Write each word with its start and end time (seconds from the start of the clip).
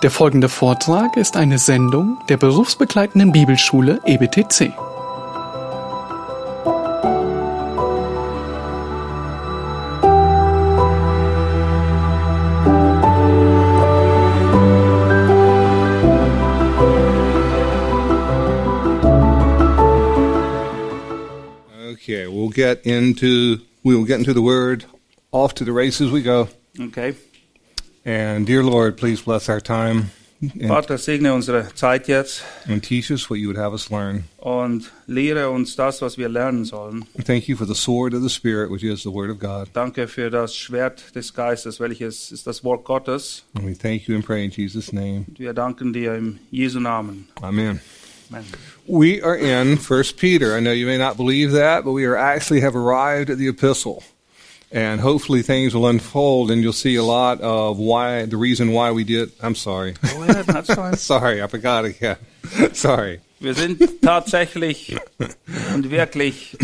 Der 0.00 0.12
folgende 0.12 0.48
Vortrag 0.48 1.16
ist 1.16 1.36
eine 1.36 1.58
Sendung 1.58 2.18
der 2.28 2.36
berufsbegleitenden 2.36 3.32
Bibelschule 3.32 4.00
EBTC. 4.04 4.72
Okay, 21.90 22.26
we'll 22.28 22.50
get 22.50 22.86
into 22.86 23.58
we 23.82 23.96
will 23.96 24.04
get 24.04 24.20
into 24.20 24.32
the 24.32 24.40
word 24.40 24.86
off 25.32 25.54
to 25.54 25.64
the 25.64 25.72
races 25.72 26.12
we 26.12 26.22
go. 26.22 26.48
Okay. 26.80 27.16
And 28.08 28.46
dear 28.46 28.62
Lord, 28.62 28.96
please 28.96 29.20
bless 29.20 29.50
our 29.50 29.60
time 29.60 30.10
Vater, 30.66 30.96
segne 30.98 31.34
unsere 31.34 31.74
Zeit 31.74 32.06
jetzt 32.08 32.42
and 32.66 32.82
teach 32.82 33.10
us 33.10 33.28
what 33.28 33.38
you 33.38 33.48
would 33.48 33.58
have 33.58 33.74
us 33.74 33.90
learn. 33.90 34.24
und 34.38 34.90
lehre 35.06 35.50
uns 35.50 35.76
das, 35.76 36.00
was 36.00 36.16
wir 36.16 36.30
lernen 36.30 36.64
sollen. 36.64 37.04
Thank 37.24 37.48
you 37.48 37.56
for 37.56 37.66
the 37.66 37.74
sword 37.74 38.14
of 38.14 38.22
the 38.22 38.30
Spirit, 38.30 38.70
which 38.70 38.82
is 38.82 39.02
the 39.02 39.10
Word 39.10 39.30
of 39.30 39.40
God. 39.40 39.68
Danke 39.74 40.06
für 40.06 40.30
das 40.30 40.56
Schwert 40.56 41.14
des 41.14 41.34
Geistes, 41.34 41.80
welches 41.80 42.32
ist 42.32 42.46
das 42.46 42.64
Wort 42.64 42.84
Gottes. 42.84 43.42
And 43.54 43.66
we 43.66 43.74
thank 43.74 44.08
you 44.08 44.14
and 44.14 44.24
pray 44.24 44.44
in 44.44 44.52
Jesus' 44.52 44.92
name. 44.92 45.24
Und 45.28 45.38
wir 45.38 45.52
danken 45.52 45.92
dir 45.92 46.14
im 46.14 46.38
Jesu 46.50 46.80
Namen. 46.80 47.28
Amen. 47.42 47.80
Amen. 48.30 48.44
We 48.86 49.22
are 49.22 49.36
in 49.36 49.76
First 49.76 50.16
Peter. 50.16 50.56
I 50.56 50.60
know 50.60 50.72
you 50.72 50.86
may 50.86 50.98
not 50.98 51.16
believe 51.16 51.52
that, 51.52 51.84
but 51.84 51.92
we 51.92 52.06
are 52.06 52.16
actually 52.16 52.62
have 52.62 52.76
arrived 52.76 53.28
at 53.28 53.38
the 53.38 53.48
epistle. 53.48 54.02
And 54.70 55.00
hopefully 55.00 55.42
things 55.42 55.74
will 55.74 55.86
unfold 55.86 56.50
and 56.50 56.62
you'll 56.62 56.74
see 56.74 56.96
a 56.96 57.02
lot 57.02 57.40
of 57.40 57.78
why 57.78 58.26
the 58.26 58.36
reason 58.36 58.72
why 58.72 58.90
we 58.90 59.02
did 59.02 59.32
I'm 59.42 59.54
sorry. 59.54 59.94
Go 60.02 60.22
ahead, 60.22 60.44
that's 60.44 60.74
fine. 60.74 60.96
sorry, 60.96 61.42
I 61.42 61.46
forgot 61.46 61.86
again. 61.86 62.16
sorry. 62.74 63.20
Wir 63.40 63.54
sind 63.54 64.02
tatsächlich 64.02 64.96
und 65.74 65.90
wirklich, 65.90 66.56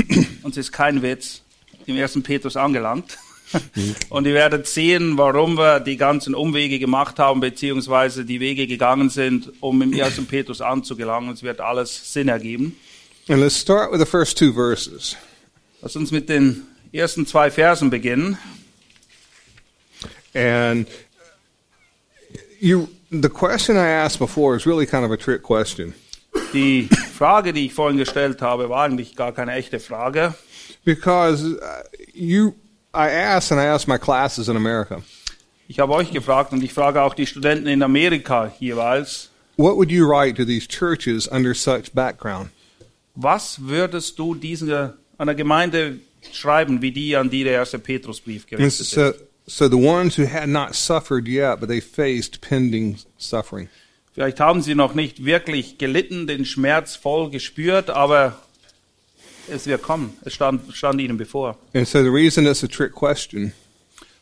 uns 0.42 0.56
ist 0.56 0.73
kein 0.73 1.03
Witz, 1.03 1.42
im 1.87 1.97
ersten 1.97 2.23
Petrus 2.23 2.56
angelangt. 2.56 3.17
Und 4.09 4.27
ihr 4.27 4.34
werdet 4.34 4.67
sehen, 4.67 5.17
warum 5.17 5.57
wir 5.57 5.79
die 5.79 5.97
ganzen 5.97 6.34
Umwege 6.34 6.81
gemacht 6.81 7.20
haben, 7.20 7.39
beziehungsweise 7.39 8.25
die 8.25 8.41
Wege 8.41 8.67
gegangen 8.67 9.11
sind, 9.11 9.53
um 9.61 9.81
im 9.83 9.92
ersten 9.92 10.27
Petrus 10.27 10.61
anzugelangen. 10.61 11.31
Es 11.31 11.45
wird 11.45 11.61
alles 11.61 12.12
Sinn 12.12 12.27
ergeben. 12.27 12.77
And 13.29 13.41
let's 13.41 13.57
start 13.59 13.92
with 13.92 14.01
the 14.01 14.07
first 14.07 14.36
two 14.36 14.53
verses. 14.53 15.17
Lass 15.83 15.95
uns 15.95 16.11
mit 16.11 16.29
den 16.29 16.67
ersten 16.95 17.27
zwei 17.27 17.50
Versen 17.50 17.91
beginnen. 17.91 18.39
And 20.34 20.87
you 22.61 22.89
the 23.11 23.28
question 23.28 23.77
I 23.77 23.89
asked 23.89 24.19
before 24.19 24.56
is 24.56 24.67
really 24.67 24.86
kind 24.86 25.05
of 25.05 25.11
a 25.11 25.17
trick 25.17 25.42
question 25.42 25.95
Die 26.53 26.89
Frage, 27.17 27.53
die 27.53 27.67
ich 27.67 27.75
vorhin 27.75 27.97
gestellt 27.98 28.42
habe, 28.42 28.69
war 28.69 28.84
eigentlich 28.84 29.14
gar 29.17 29.33
keine 29.33 29.53
echte 29.53 29.78
Frage. 29.81 30.34
because 30.84 31.45
uh, 31.45 31.59
you 32.12 32.55
I 32.92 33.08
asked 33.11 33.51
and 33.53 33.61
I 33.61 33.67
asked 33.67 33.89
my 33.89 33.98
classes 33.98 34.48
in 34.48 34.56
America, 34.56 35.03
Ich 35.69 35.79
habe 35.79 35.92
euch 35.95 36.11
gefragt 36.12 36.53
und 36.53 36.62
ich 36.62 36.73
frage 36.73 37.01
auch 37.03 37.14
die 37.14 37.27
Studenten 37.27 37.67
in 37.69 37.83
Amerika 37.83 38.53
jeweils, 38.61 39.31
what 39.56 39.77
would 39.77 39.91
you 39.91 40.05
write 40.06 40.36
to 40.36 40.45
these 40.45 40.67
churches 40.67 41.29
under 41.31 41.55
such 41.55 41.92
background? 41.92 42.51
was 43.17 43.58
würdest 43.61 44.19
du 44.19 44.34
dieser, 44.34 44.95
einer 45.19 45.34
Gemeinde 45.36 46.01
schreiben, 46.33 46.83
wie 46.83 46.92
die, 46.92 47.17
an 47.17 47.30
die 47.30 47.44
der 47.44 47.53
erste 47.53 47.78
Petrusbrief 47.78 48.47
gerichtet 48.47 48.86
so, 48.86 49.03
ist? 49.03 49.20
so 49.47 49.69
the 49.69 49.77
ones 49.77 50.17
who 50.19 50.27
had 50.27 50.48
not 50.48 50.75
suffered 50.75 51.28
yet, 51.28 51.61
but 51.61 51.69
they 51.69 51.80
faced 51.80 52.41
pending 52.41 52.98
suffering. 53.19 53.69
Vielleicht 54.14 54.39
haben 54.39 54.62
sie 54.62 54.75
noch 54.75 54.95
nicht 54.95 55.25
wirklich 55.25 55.77
gelitten, 55.78 56.27
den 56.27 56.45
Schmerz 56.45 56.95
voll 56.95 57.30
gespürt, 57.30 57.91
aber 57.91 58.39
es 59.51 59.67
wird 59.67 59.83
kommen. 59.83 60.17
Es 60.24 60.34
stand, 60.34 60.73
stand 60.74 61.01
ihnen 61.01 61.17
bevor. 61.18 61.57
And 61.74 61.86
so 61.86 62.02
the 62.02 62.08
reason 62.11 62.46
it's 62.46 62.63
a 62.63 62.68
trick 62.68 62.92
question 62.92 63.52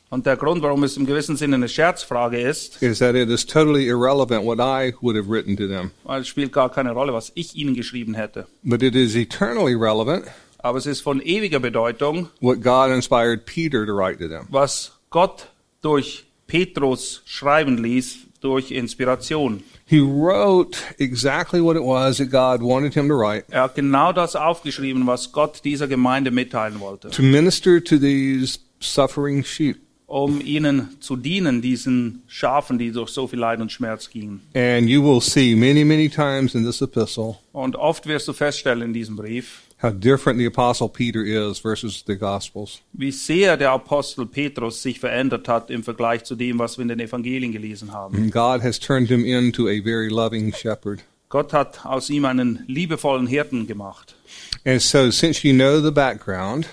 Und 0.08 0.26
der 0.26 0.36
Grund, 0.36 0.60
warum 0.62 0.82
es 0.84 0.98
im 0.98 1.06
gewissen 1.06 1.38
Sinne 1.38 1.56
eine 1.56 1.70
Scherzfrage 1.70 2.38
ist, 2.38 2.82
is 2.82 2.98
that 2.98 3.14
it 3.14 3.30
is 3.30 3.46
totally 3.46 3.86
irrelevant 3.86 4.44
what 4.44 4.58
I 4.58 4.94
would 5.00 5.16
have 5.16 5.30
written 5.30 5.56
to 5.56 5.66
them, 5.66 5.90
weil 6.04 6.20
es 6.20 6.28
spielt 6.28 6.52
gar 6.52 6.70
keine 6.70 6.92
Rolle, 6.92 7.14
was 7.14 7.32
ich 7.34 7.54
ihnen 7.56 7.74
geschrieben 7.74 8.12
hätte. 8.14 8.46
but 8.62 8.82
it 8.82 8.94
is 8.94 9.14
eternally 9.14 9.74
relevant 9.74 10.26
Aber 10.62 10.78
es 10.78 10.86
ist 10.86 11.00
von 11.00 11.20
ewiger 11.20 11.60
Bedeutung, 11.60 12.28
what 12.40 12.60
God 12.62 12.90
inspired 12.90 13.44
Peter 13.46 13.84
to 13.84 13.92
write 13.92 14.18
to 14.18 14.28
them. 14.28 14.46
was 14.50 14.92
Gott 15.10 15.48
durch 15.82 16.24
Petrus 16.46 17.22
schreiben 17.24 17.78
ließ, 17.82 18.18
durch 18.40 18.70
Inspiration. 18.70 19.62
He 19.86 20.00
wrote 20.00 20.78
exactly 20.98 21.60
what 21.62 21.76
it 21.76 21.82
was 21.82 22.18
that 22.18 22.30
God 22.30 22.62
wanted 22.66 22.94
him 22.94 23.08
to 23.08 23.14
write 23.14 23.44
Er 23.50 23.62
hat 23.62 23.74
genau 23.74 24.12
das 24.12 24.36
aufgeschrieben, 24.36 25.06
was 25.06 25.32
Gott 25.32 25.60
dieser 25.64 25.86
Gemeinde 25.88 26.30
mitteilen 26.30 26.80
wollte, 26.80 27.10
to 27.10 27.22
minister 27.22 27.82
to 27.82 27.98
these 27.98 28.58
suffering 28.80 29.44
sheep. 29.44 29.78
um 30.06 30.40
ihnen 30.40 30.96
zu 31.00 31.16
dienen, 31.16 31.62
diesen 31.62 32.22
Schafen, 32.26 32.78
die 32.78 32.92
durch 32.92 33.10
so 33.10 33.26
viel 33.26 33.38
Leid 33.38 33.60
und 33.60 33.72
Schmerz 33.72 34.10
gingen. 34.10 34.42
And 34.54 34.88
you 34.88 35.02
will 35.02 35.20
see 35.20 35.54
many, 35.54 35.84
many 35.84 36.08
times 36.08 36.54
in 36.54 36.64
this 36.64 36.80
epistle 36.82 37.36
Und 37.52 37.76
oft 37.76 38.06
wirst 38.06 38.28
du 38.28 38.32
feststellen 38.32 38.82
in 38.82 38.92
diesem 38.92 39.16
Brief, 39.16 39.62
how 39.82 39.90
different 39.90 40.38
the 40.38 40.46
Apostle 40.46 40.88
Peter 40.88 41.24
is 41.24 41.58
versus 41.58 42.04
the 42.06 42.16
Gospels. 42.16 42.80
wie 42.92 43.10
sehr 43.10 43.56
der 43.56 43.72
Apostel 43.72 44.26
Petrus 44.26 44.82
sich 44.82 45.00
verändert 45.00 45.48
hat 45.48 45.70
im 45.70 45.82
Vergleich 45.82 46.24
zu 46.24 46.36
dem, 46.36 46.58
was 46.58 46.78
wir 46.78 46.82
in 46.82 46.88
den 46.88 47.00
Evangelien 47.00 47.52
gelesen 47.52 47.92
haben. 47.92 48.26
Mm, 48.26 48.30
God 48.30 48.62
has 48.62 48.78
turned 48.78 49.08
him 49.08 49.24
into 49.24 49.68
a 49.68 49.80
very 49.82 50.08
loving 50.08 50.52
shepherd. 50.54 51.00
Gott 51.28 51.52
hat 51.52 51.84
aus 51.84 52.10
ihm 52.10 52.26
einen 52.26 52.62
liebevollen 52.66 53.26
Hirten 53.26 53.66
gemacht. 53.66 54.14
And 54.64 54.80
so, 54.80 55.10
since 55.10 55.46
you 55.46 55.54
know 55.54 55.80
the 55.80 55.90
background, 55.90 56.68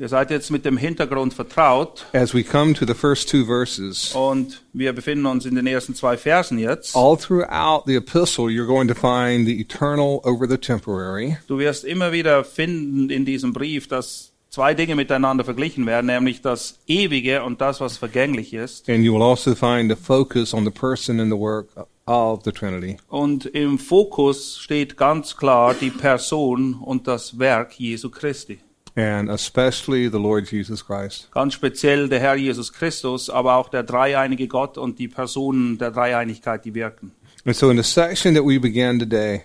Ihr 0.00 0.08
seid 0.08 0.30
jetzt 0.30 0.50
mit 0.50 0.64
dem 0.64 0.78
Hintergrund 0.78 1.34
vertraut 1.34 2.06
as 2.14 2.32
we 2.32 2.42
come 2.42 2.72
to 2.72 2.86
the 2.86 2.94
first 2.94 3.28
two 3.28 3.44
verses, 3.44 4.14
und 4.14 4.62
wir 4.72 4.94
befinden 4.94 5.26
uns 5.26 5.44
in 5.44 5.54
den 5.54 5.66
ersten 5.66 5.94
zwei 5.94 6.16
Versen 6.16 6.58
jetzt. 6.58 6.96
all 6.96 7.18
throughout 7.18 7.82
the 7.84 7.96
epistle, 7.96 8.46
you're 8.46 8.64
going 8.64 8.88
to 8.88 8.94
find 8.94 9.46
the 9.46 9.60
eternal 9.60 10.22
over 10.24 10.48
the 10.48 10.56
temporary. 10.56 11.36
Du 11.48 11.58
wirst 11.58 11.84
immer 11.84 12.12
wieder 12.12 12.44
finden 12.44 13.10
in 13.10 13.26
diesem 13.26 13.52
Brief, 13.52 13.88
dass 13.88 14.32
zwei 14.48 14.72
Dinge 14.72 14.96
miteinander 14.96 15.44
verglichen 15.44 15.84
werden, 15.84 16.06
nämlich 16.06 16.40
das 16.40 16.78
Ewige 16.86 17.44
und 17.44 17.60
das, 17.60 17.82
was 17.82 17.98
vergänglich 17.98 18.54
ist. 18.54 18.88
And 18.88 19.04
you 19.04 19.12
will 19.12 19.22
also 19.22 19.54
find 19.54 19.92
a 19.92 19.96
focus 19.96 20.54
on 20.54 20.64
the 20.64 20.70
person 20.70 21.20
and 21.20 21.30
the 21.30 21.38
work 21.38 21.68
of 22.06 22.40
the 22.46 22.52
Trinity. 22.52 22.96
Und 23.08 23.44
im 23.44 23.78
Fokus 23.78 24.56
steht 24.60 24.96
ganz 24.96 25.36
klar 25.36 25.74
die 25.78 25.90
Person 25.90 26.76
und 26.82 27.06
das 27.06 27.38
Werk 27.38 27.78
Jesu 27.78 28.08
Christi. 28.08 28.60
And 28.96 29.28
especially 29.30 30.08
the 30.10 30.18
Lord 30.18 30.50
Jesus 30.50 30.84
Christ. 30.84 31.28
Ganz 31.32 31.54
speziell 31.54 32.08
der 32.08 32.20
Herr 32.20 32.34
Jesus 32.36 32.72
Christus, 32.72 33.30
aber 33.30 33.56
auch 33.56 33.68
der 33.68 33.82
dreieinige 33.82 34.48
Gott 34.48 34.76
und 34.78 34.98
die 34.98 35.08
Personen 35.08 35.78
der 35.78 35.90
Dreieinigkeit, 35.90 36.64
die 36.64 36.74
wirken. 36.74 37.12
And 37.44 37.56
so, 37.56 37.70
in 37.70 37.76
the 37.76 37.82
section 37.82 38.34
that 38.34 38.44
we 38.44 38.58
began 38.60 38.98
today, 38.98 39.42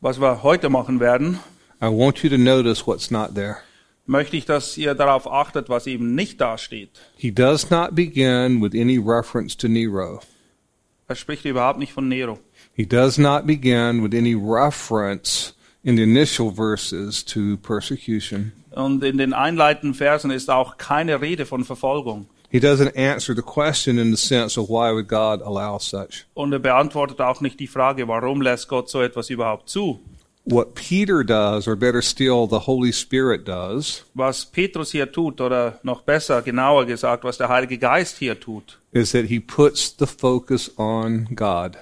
Was 0.00 0.20
wir 0.20 0.42
heute 0.42 0.68
machen 0.70 0.98
werden, 1.00 1.38
I 1.80 1.86
want 1.86 2.22
you 2.22 2.30
to 2.30 2.38
notice 2.38 2.86
what's 2.86 3.10
not 3.10 3.34
there. 3.34 3.56
möchte 4.06 4.36
ich, 4.36 4.46
dass 4.46 4.76
ihr 4.78 4.94
darauf 4.94 5.30
achtet, 5.30 5.68
was 5.68 5.86
eben 5.86 6.14
nicht 6.14 6.40
dasteht. 6.40 6.90
He 7.16 7.30
does 7.32 7.70
not 7.70 7.94
begin 7.94 8.60
with 8.62 8.72
any 8.74 8.98
reference 8.98 9.56
to 9.56 9.68
Nero. 9.68 10.20
Er 11.08 11.16
spricht 11.16 11.44
überhaupt 11.44 11.78
nicht 11.78 11.92
von 11.92 12.08
Nero. 12.08 12.38
He 12.74 12.86
does 12.86 13.18
not 13.18 13.46
begin 13.46 14.02
with 14.02 14.16
any 14.18 14.34
reference 14.34 15.54
in 15.84 15.96
the 15.96 16.02
initial 16.02 16.50
verses 16.54 17.24
to 17.24 17.56
persecution. 17.58 18.52
Und 18.70 19.04
in 19.04 19.18
den 19.18 19.32
einleitenden 19.34 19.94
Versen 19.94 20.30
ist 20.30 20.50
auch 20.50 20.78
keine 20.78 21.20
Rede 21.20 21.44
von 21.46 21.64
Verfolgung. 21.64 22.26
He 22.50 22.58
doesn't 22.58 22.94
answer 22.96 23.34
the 23.34 23.42
question 23.42 23.98
in 23.98 24.14
the 24.14 24.16
sense 24.16 24.58
of 24.60 24.68
why 24.68 24.92
would 24.92 25.08
God 25.08 25.40
allow 25.42 25.78
such. 25.78 26.26
Und 26.34 26.52
er 26.52 26.58
beantwortet 26.58 27.20
auch 27.20 27.40
nicht 27.40 27.58
die 27.60 27.66
Frage, 27.66 28.06
warum 28.08 28.42
lässt 28.42 28.68
Gott 28.68 28.90
so 28.90 29.00
etwas 29.00 29.30
überhaupt 29.30 29.68
zu? 29.68 30.00
What 30.44 30.74
Peter 30.74 31.22
does, 31.22 31.68
or 31.68 31.76
better 31.76 32.02
still, 32.02 32.48
the 32.50 32.66
Holy 32.66 32.92
Spirit 32.92 33.46
does, 33.46 34.04
Was 34.14 34.44
Petrus 34.44 34.90
hier 34.90 35.10
tut, 35.10 35.40
oder 35.40 35.78
noch 35.84 36.02
besser, 36.02 36.42
genauer 36.42 36.84
gesagt, 36.84 37.22
was 37.24 37.38
der 37.38 37.48
Heilige 37.48 37.78
Geist 37.78 38.18
hier 38.18 38.38
tut, 38.38 38.78
is 38.90 39.12
that 39.12 39.26
he 39.26 39.38
puts 39.38 39.94
the 39.98 40.06
focus 40.06 40.70
on 40.78 41.28
God. 41.34 41.76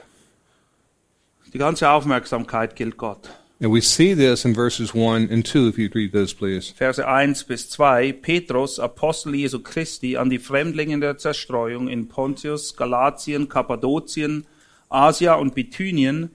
die 1.53 1.59
ganze 1.59 1.89
Aufmerksamkeit 1.89 2.77
gilt 2.77 2.97
Gott. 2.97 3.31
And 3.63 3.71
we 3.71 3.83
see 3.83 4.15
this 4.15 4.47
in 4.47 4.55
verses 4.55 4.95
1 4.95 5.29
and 5.31 5.45
2, 5.45 5.69
if 5.69 5.77
you'd 5.77 5.95
read 5.95 6.13
those, 6.13 6.33
please. 6.33 6.71
Verse 6.71 6.99
1 6.99 7.45
bis 7.47 7.69
2. 7.69 8.15
Petrus, 8.15 8.79
Apostel 8.79 9.35
Jesu 9.35 9.59
Christi, 9.59 10.17
an 10.17 10.31
die 10.31 10.39
Fremdlinge 10.39 10.99
der 10.99 11.19
Zerstreuung 11.19 11.87
in 11.89 12.09
Pontius, 12.09 12.75
Galatien, 12.75 13.51
Kappadokien, 13.51 14.47
Asia 14.89 15.35
und 15.35 15.55
Bithynien, 15.55 16.31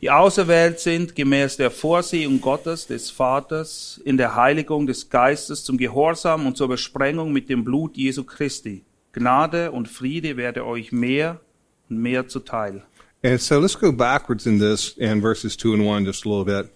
die 0.00 0.10
auserwählt 0.10 0.80
sind 0.80 1.14
gemäß 1.14 1.58
der 1.58 1.70
Vorsehung 1.70 2.40
Gottes, 2.40 2.88
des 2.88 3.08
Vaters, 3.08 4.00
in 4.04 4.16
der 4.16 4.34
Heiligung 4.34 4.88
des 4.88 5.10
Geistes 5.10 5.62
zum 5.62 5.78
Gehorsam 5.78 6.44
und 6.44 6.56
zur 6.56 6.66
Besprengung 6.66 7.32
mit 7.32 7.48
dem 7.48 7.62
Blut 7.62 7.96
Jesu 7.96 8.24
Christi, 8.24 8.84
Gnade 9.12 9.70
und 9.70 9.86
Friede 9.86 10.36
werde 10.36 10.66
euch 10.66 10.90
mehr 10.90 11.40
und 11.88 11.98
mehr 11.98 12.26
zuteil. 12.26 12.82
And 13.24 13.40
so 13.40 13.58
let's 13.58 13.74
go 13.74 13.90
backwards 13.90 14.46
in 14.46 14.58
this 14.58 14.98
in 14.98 15.22
verses 15.22 15.56
2 15.56 15.72
and 15.72 15.86
1 15.86 16.04
just 16.04 16.26
a 16.26 16.28
little 16.28 16.44
bit. 16.44 16.70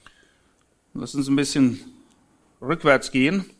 Lass 0.94 1.14
uns 1.14 1.28
ein 1.28 1.36
bisschen 1.36 1.78
rückwärts 2.62 3.12
gehen. 3.12 3.50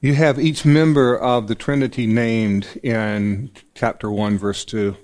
You 0.00 0.14
have 0.14 0.38
each 0.38 0.64
member 0.64 1.14
of 1.14 1.46
the 1.46 1.54
Trinity 1.54 2.06
named 2.06 2.80
in 2.82 3.50
chapter 3.74 4.10
1, 4.10 4.38
verse 4.38 4.64
2. 4.64 4.96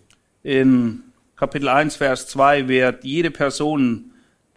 In 0.42 1.02
Kapitel 1.36 1.68
1, 1.68 1.96
Vers 1.96 2.26
2 2.28 2.66
wird 2.66 3.04
jede 3.04 3.30
Person 3.30 4.09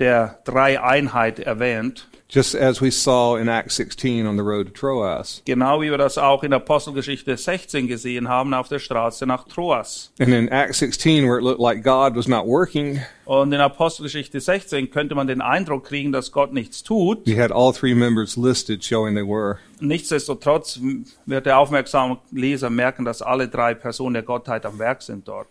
der 0.03 0.39
Dreieinheit 0.43 1.39
erwähnt. 1.39 2.07
Just 2.29 2.55
as 2.55 2.81
we 2.81 2.89
saw 2.89 3.35
in 3.39 3.47
Acts 3.47 3.75
16 3.75 4.25
on 4.25 4.37
the 4.37 4.41
road 4.43 4.65
to 4.65 4.73
Troas. 4.73 5.43
Genau 5.45 5.81
wie 5.81 5.91
wir 5.91 5.99
das 5.99 6.17
auch 6.17 6.43
in 6.43 6.51
Apostelgeschichte 6.51 7.37
16 7.37 7.87
gesehen 7.87 8.27
haben 8.27 8.55
auf 8.55 8.67
der 8.67 8.79
Straße 8.79 9.27
nach 9.27 9.47
Troas. 9.47 10.11
And 10.19 10.29
in 10.29 10.47
Acts 10.49 10.79
16, 10.79 11.25
where 11.25 11.37
it 11.37 11.43
looked 11.43 11.59
like 11.61 11.83
God 11.83 12.15
was 12.15 12.27
not 12.27 12.47
working, 12.47 12.99
Und 13.25 13.53
in 13.53 13.61
Apostelgeschichte 13.61 14.39
16 14.41 14.89
könnte 14.89 15.13
man 15.13 15.27
den 15.27 15.41
Eindruck 15.41 15.85
kriegen, 15.85 16.11
dass 16.11 16.31
Gott 16.31 16.53
nichts 16.53 16.81
tut. 16.81 17.25
you 17.27 17.37
had 17.39 17.51
all 17.51 17.71
three 17.71 17.93
members 17.93 18.35
listed 18.35 18.83
showing 18.83 19.13
they 19.13 19.23
were. 19.23 19.59
Nichtsdestotrotz 19.79 20.79
wird 21.27 21.45
der 21.45 21.59
aufmerksame 21.59 22.17
Leser 22.31 22.71
merken, 22.71 23.05
dass 23.05 23.21
alle 23.21 23.47
drei 23.47 23.75
Personen 23.75 24.15
der 24.15 24.23
Gottheit 24.23 24.65
am 24.65 24.79
Werk 24.79 25.03
sind 25.03 25.27
dort. 25.27 25.47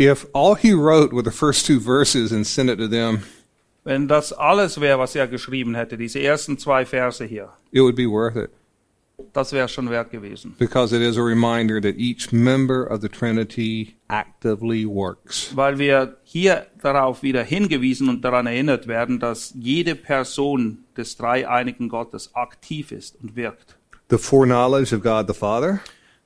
If 0.00 0.26
all 0.32 0.56
he 0.56 0.72
wrote 0.72 1.12
were 1.12 1.24
the 1.24 1.36
first 1.36 1.66
two 1.66 1.80
verses 1.80 2.32
and 2.32 2.46
sent 2.46 2.70
it 2.70 2.78
to 2.78 2.86
them, 2.88 3.24
Wenn 3.84 4.06
das 4.08 4.32
alles 4.32 4.80
wäre, 4.80 4.98
was 4.98 5.14
er 5.14 5.26
geschrieben 5.26 5.74
hätte, 5.74 5.96
diese 5.96 6.20
ersten 6.20 6.58
zwei 6.58 6.84
Verse 6.86 7.24
hier, 7.24 7.50
it 7.72 7.82
would 7.82 7.96
be 7.96 8.08
worth 8.08 8.36
it 8.36 8.50
das 9.32 9.52
wäre 9.52 9.68
schon 9.68 9.90
wert 9.90 10.10
gewesen. 10.10 10.54
because 10.58 10.94
it 10.94 11.02
is 11.02 11.16
a 11.16 11.22
reminder 11.22 11.80
that 11.80 11.96
each 11.96 12.32
member 12.32 12.86
of 12.90 13.00
the 13.00 13.08
Trinity 13.08 13.96
actively 14.08 14.84
works. 14.86 15.52
Weil 15.54 15.78
wir 15.78 16.16
hier 16.24 16.66
darauf 16.80 17.22
wieder 17.22 17.42
hingewiesen 17.42 18.08
und 18.08 18.22
daran 18.22 18.46
erinnert 18.46 18.86
werden, 18.86 19.20
dass 19.20 19.54
jede 19.58 19.94
Person 19.94 20.84
des 20.96 21.16
dreieinigen 21.16 21.88
Gottes 21.88 22.34
aktiv 22.34 22.92
ist 22.92 23.16
und 23.22 23.36
wirkt. 23.36 23.76
The 24.10 24.18
foreknowledge 24.18 24.94
of 24.94 25.02
God 25.02 25.26
the 25.28 25.34
Father 25.34 25.80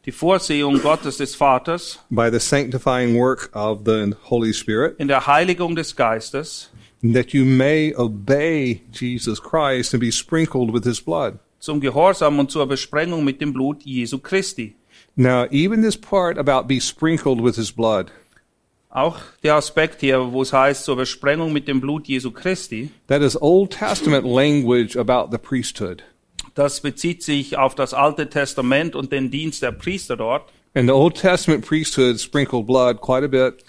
Die 0.05 0.12
Vorsehung 0.12 0.81
Gottes 0.82 1.17
des 1.17 1.35
Vaters 1.35 1.99
by 2.11 2.29
the 2.31 2.38
sanctifying 2.38 3.17
work 3.19 3.50
of 3.55 3.81
the 3.85 4.14
Holy 4.31 4.52
Spirit, 4.52 4.94
in 4.99 5.09
der 5.09 5.26
Heiligung 5.26 5.75
des 5.75 5.97
Geistes 5.97 6.70
that 7.02 7.34
you 7.34 7.44
may 7.44 7.93
obey 7.96 8.82
Jesus 8.93 9.40
Christ 9.40 9.94
and 9.94 10.00
be 10.00 10.10
sprinkled 10.10 10.72
with 10.72 10.84
his 10.84 11.00
blood. 11.00 11.38
zum 11.58 11.81
Gehorsam 11.81 12.38
und 12.38 12.50
zur 12.50 12.66
Besprengung 12.66 13.25
mit 13.25 13.40
dem 13.40 13.52
Blut 13.52 13.82
Jesu 13.84 14.19
Christi. 14.19 14.75
Now, 15.16 15.46
even 15.50 15.82
this 15.82 15.96
part 15.96 16.38
about 16.38 16.69
be 16.69 16.78
sprinkled 16.81 17.43
with 17.43 17.56
his 17.56 17.72
blood, 17.72 18.10
Auch 18.90 19.19
der 19.43 19.56
Aspekt 19.56 20.00
hier, 20.00 20.32
wo 20.32 20.40
es 20.43 20.52
heißt, 20.52 20.84
zur 20.84 20.96
Besprengung 20.96 21.52
mit 21.52 21.69
dem 21.69 21.81
Blut 21.81 22.06
Jesu 22.08 22.31
Christi, 22.31 22.90
that 23.08 23.20
is 23.20 23.37
Old 23.40 23.70
Testament 23.70 24.25
language 24.26 24.96
about 24.96 25.31
the 25.31 25.38
priesthood. 25.38 26.02
das 26.54 26.81
bezieht 26.81 27.22
sich 27.22 27.58
auf 27.58 27.75
das 27.75 27.92
Alte 27.92 28.28
Testament 28.31 28.94
und 28.94 29.12
den 29.12 29.31
Dienst 29.31 29.62
der 29.62 29.72
Priester 29.72 30.16
dort. 30.16 30.50
And 30.75 30.88
the 30.88 30.94
Old 30.94 31.16
Testament 31.16 31.66
priesthood 31.66 32.20
sprinkled 32.20 32.66
blood 32.66 33.00
quite 33.00 33.25
a 33.25 33.28
bit. 33.28 33.64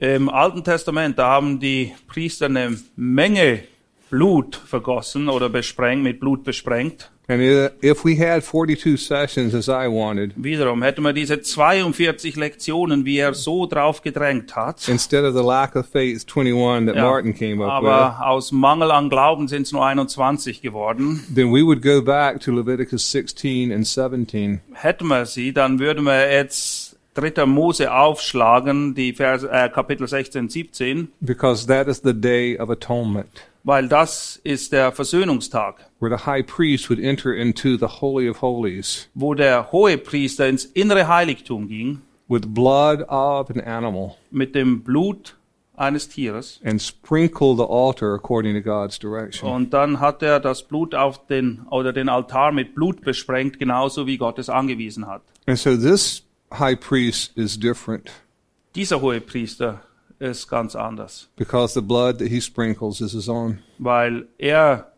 Im 0.00 0.30
Alten 0.30 0.64
Testament, 0.64 1.18
da 1.18 1.28
haben 1.28 1.60
die 1.60 1.92
Priester 2.08 2.46
eine 2.46 2.76
Menge 2.96 3.60
Blut 4.08 4.56
vergossen 4.56 5.28
oder 5.28 5.48
besprengt, 5.50 6.02
mit 6.02 6.20
Blut 6.20 6.42
besprengt. 6.42 7.10
And 7.28 7.40
if 7.80 8.04
we 8.04 8.16
had 8.18 8.42
42 8.42 8.96
sessions 8.96 9.54
as 9.54 9.68
I 9.68 9.86
wanted, 9.86 10.32
Wiederum 10.34 10.82
hätte 10.82 11.00
man 11.00 11.14
diese 11.14 11.40
42 11.42 12.34
Lektionen, 12.34 13.04
wie 13.04 13.18
er 13.18 13.34
so 13.34 13.66
drauf 13.66 14.02
gedrängt 14.02 14.56
hat. 14.56 14.88
instead 14.88 15.22
of 15.22 15.36
the 15.36 15.42
lack 15.44 15.76
of 15.76 15.86
faith 15.86 16.26
21 16.26 16.86
that 16.86 16.96
Ja, 16.96 17.04
Martin 17.08 17.32
came 17.32 17.62
up 17.64 17.70
aber 17.70 18.26
aus 18.26 18.50
Mangel 18.50 18.90
an 18.90 19.10
Glauben 19.10 19.46
sind 19.46 19.62
es 19.62 19.70
nur 19.72 19.86
21 19.86 20.60
geworden. 20.60 21.20
with, 21.28 21.34
then 21.36 21.52
we 21.52 21.62
would 21.62 21.82
go 21.82 22.02
back 22.02 22.40
to 22.40 22.50
Leviticus 22.50 23.08
16 23.12 23.70
and 23.70 23.86
17. 23.86 24.60
Hätten 24.72 25.06
wir 25.06 25.24
sie, 25.26 25.52
dann 25.52 25.78
würden 25.78 26.04
wir 26.06 26.32
jetzt 26.32 26.89
3. 27.20 27.46
Mose 27.46 27.92
aufschlagen, 27.92 28.94
die 28.94 29.12
Vers, 29.12 29.44
äh, 29.44 29.68
Kapitel 29.68 30.06
16, 30.08 30.48
17, 30.48 31.08
Because 31.20 31.66
that 31.66 31.86
is 31.88 32.00
the 32.02 32.14
day 32.14 32.58
of 32.58 32.70
atonement, 32.70 33.28
weil 33.64 33.88
das 33.88 34.40
ist 34.42 34.72
der 34.72 34.92
Versöhnungstag, 34.92 35.76
where 36.00 36.16
the 36.16 36.24
high 36.24 36.44
priest 36.46 36.88
would 36.90 36.98
enter 37.00 37.34
into 37.34 37.76
the 37.76 38.00
Holy 38.00 38.28
of 38.28 38.40
Holies 38.42 39.08
wo 39.14 39.34
der 39.34 39.70
Hohepriester 39.72 40.48
ins 40.48 40.64
innere 40.64 41.06
Heiligtum 41.08 41.68
ging 41.68 42.00
with 42.28 42.42
blood 42.46 43.02
of 43.08 43.50
an 43.50 43.60
animal 43.60 44.16
mit 44.30 44.54
dem 44.54 44.82
Blut 44.82 45.36
eines 45.76 46.08
Tieres. 46.08 46.60
and 46.64 46.80
sprinkle 46.80 47.56
the 47.56 47.64
altar 47.64 48.14
according 48.14 48.54
to 48.54 48.60
God's 48.62 48.98
direction. 48.98 49.48
Und 49.50 49.72
dann 49.72 49.98
hat 50.00 50.22
er 50.22 50.38
das 50.38 50.62
Blut 50.62 50.94
auf 50.94 51.26
den, 51.26 51.62
oder 51.70 51.92
den 51.94 52.08
Altar 52.10 52.52
mit 52.52 52.74
Blut 52.74 53.00
besprengt, 53.00 53.58
genauso 53.58 54.06
wie 54.06 54.18
Gott 54.18 54.38
es 54.38 54.48
angewiesen 54.50 55.06
hat. 55.06 55.22
And 55.46 55.58
so 55.58 55.74
this 55.76 56.22
high 56.52 56.74
priest 56.78 57.36
is 57.36 57.56
different 57.58 58.10
Dieser 58.74 59.00
Hohepriester 59.00 59.80
ist 60.18 60.48
ganz 60.48 60.76
anders, 60.76 61.28
because 61.36 61.74
the 61.74 61.80
blood 61.82 62.18
that 62.18 62.28
he 62.28 62.40
sprinkles 62.40 63.00
is 63.00 63.12
his 63.12 63.28
own. 63.28 63.58
weil 63.78 64.26
er 64.38 64.92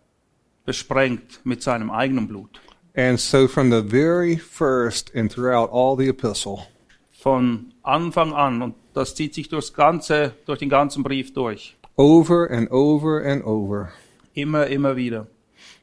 besprengt 0.65 1.41
mit 1.45 1.63
seinem 1.63 1.91
eigenen 1.91 2.29
Blut. 2.29 2.61
And 2.95 3.19
so 3.19 3.49
from 3.49 3.71
the 3.71 3.83
very 3.83 4.37
first 4.37 5.11
and 5.15 5.31
throughout 5.31 5.71
all 5.73 5.97
the 5.97 6.09
epistle, 6.09 6.67
Von 7.11 7.73
Anfang 7.83 8.33
an, 8.35 8.61
und 8.63 8.75
das 8.95 9.15
zieht 9.15 9.33
sich 9.35 9.49
durchs 9.49 9.73
ganze, 9.73 10.33
durch 10.45 10.59
den 10.59 10.69
ganzen 10.69 11.03
Brief 11.03 11.33
durch. 11.33 11.77
over 11.97 12.51
and 12.51 12.71
over 12.71 13.23
and 13.25 13.45
over, 13.45 13.93
Immer, 14.35 14.67
immer 14.67 14.97
wieder. 14.97 15.27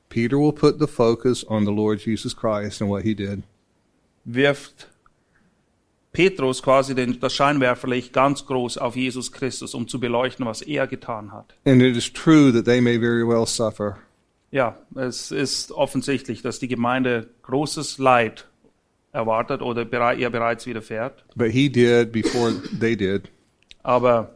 Peter 0.09 0.37
will 0.37 0.51
put 0.51 0.79
the 0.79 0.87
focus 0.87 1.45
on 1.47 1.65
the 1.65 1.71
Lord 1.71 1.99
Jesus 2.05 2.35
Christ 2.35 2.81
and 2.81 2.89
what 2.89 3.03
he 3.03 3.13
did. 3.15 3.43
Wirft 4.25 4.87
Petrus 6.19 6.61
quasi 6.61 6.95
den, 6.95 7.17
das 7.21 7.33
Scheinwerferlicht 7.33 8.11
ganz 8.11 8.45
groß 8.45 8.77
auf 8.77 8.97
Jesus 8.97 9.31
Christus, 9.31 9.73
um 9.73 9.87
zu 9.87 10.01
beleuchten, 10.01 10.45
was 10.45 10.61
er 10.61 10.85
getan 10.85 11.31
hat. 11.31 11.55
And 11.63 11.81
it 11.81 11.95
is 11.95 12.11
true 12.11 12.51
that 12.51 12.65
they 12.65 12.81
may 12.81 12.99
very 12.99 13.25
well 13.25 13.45
suffer. 13.45 13.97
Ja, 14.51 14.77
es 14.95 15.31
ist 15.31 15.71
offensichtlich, 15.71 16.41
dass 16.41 16.59
die 16.59 16.67
Gemeinde 16.67 17.29
großes 17.43 17.99
Leid 17.99 18.49
erwartet 19.13 19.61
oder 19.61 20.13
ihr 20.13 20.29
bereits 20.29 20.65
widerfährt. 20.65 21.23
But 21.37 21.51
he 21.51 21.69
did 21.69 22.11
before 22.11 22.53
they 22.77 22.97
did. 22.97 23.29
Aber 23.81 24.35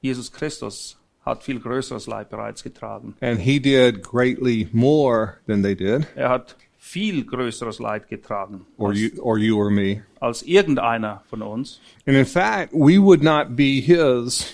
Jesus 0.00 0.32
Christus 0.32 0.98
hat 1.28 1.42
viel 1.44 1.60
größeres 1.60 2.06
Leid 2.06 2.30
bereits 2.30 2.62
getragen. 2.62 3.14
And 3.20 3.38
he 3.40 3.60
did 3.60 4.02
greatly 4.02 4.68
more 4.72 5.34
than 5.46 5.62
they 5.62 5.74
did, 5.74 6.06
Er 6.16 6.28
hat 6.30 6.56
viel 6.78 7.24
größeres 7.24 7.78
Leid 7.80 8.08
getragen 8.08 8.64
or 8.76 8.90
als, 8.90 8.98
you, 9.00 9.10
or 9.20 9.38
you 9.38 9.56
or 9.58 9.70
me. 9.70 10.02
als 10.20 10.42
irgendeiner 10.42 11.22
von 11.28 11.42
uns. 11.42 11.80
And 12.06 12.16
in 12.16 12.24
fact, 12.26 12.72
we 12.72 12.98
would 12.98 13.22
not 13.22 13.56
be 13.56 13.80
his 13.80 14.52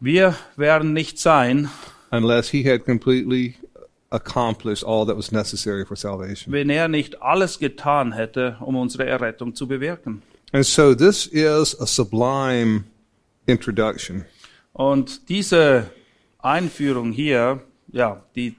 Wir 0.00 0.34
wären 0.56 0.92
nicht 0.92 1.18
sein, 1.18 1.68
unless 2.10 2.50
he 2.50 2.62
had 2.68 2.84
completely 2.84 3.54
accomplished 4.10 4.84
all 4.84 5.04
that 5.06 5.16
was 5.16 5.32
necessary 5.32 5.84
for 5.84 5.96
salvation. 5.96 6.52
wenn 6.52 6.70
er 6.70 6.88
nicht 6.88 7.20
alles 7.22 7.58
getan 7.58 8.12
hätte, 8.12 8.56
um 8.60 8.76
unsere 8.76 9.06
Errettung 9.06 9.54
zu 9.54 9.66
bewirken. 9.66 10.22
And 10.52 10.64
so 10.64 10.94
this 10.94 11.26
is 11.26 11.78
a 11.80 11.86
sublime 11.86 12.84
introduction. 13.46 14.24
Und 14.72 15.28
diese 15.28 15.90
Einführung 16.44 17.12
hier, 17.12 17.60
ja, 17.92 18.22
die 18.36 18.56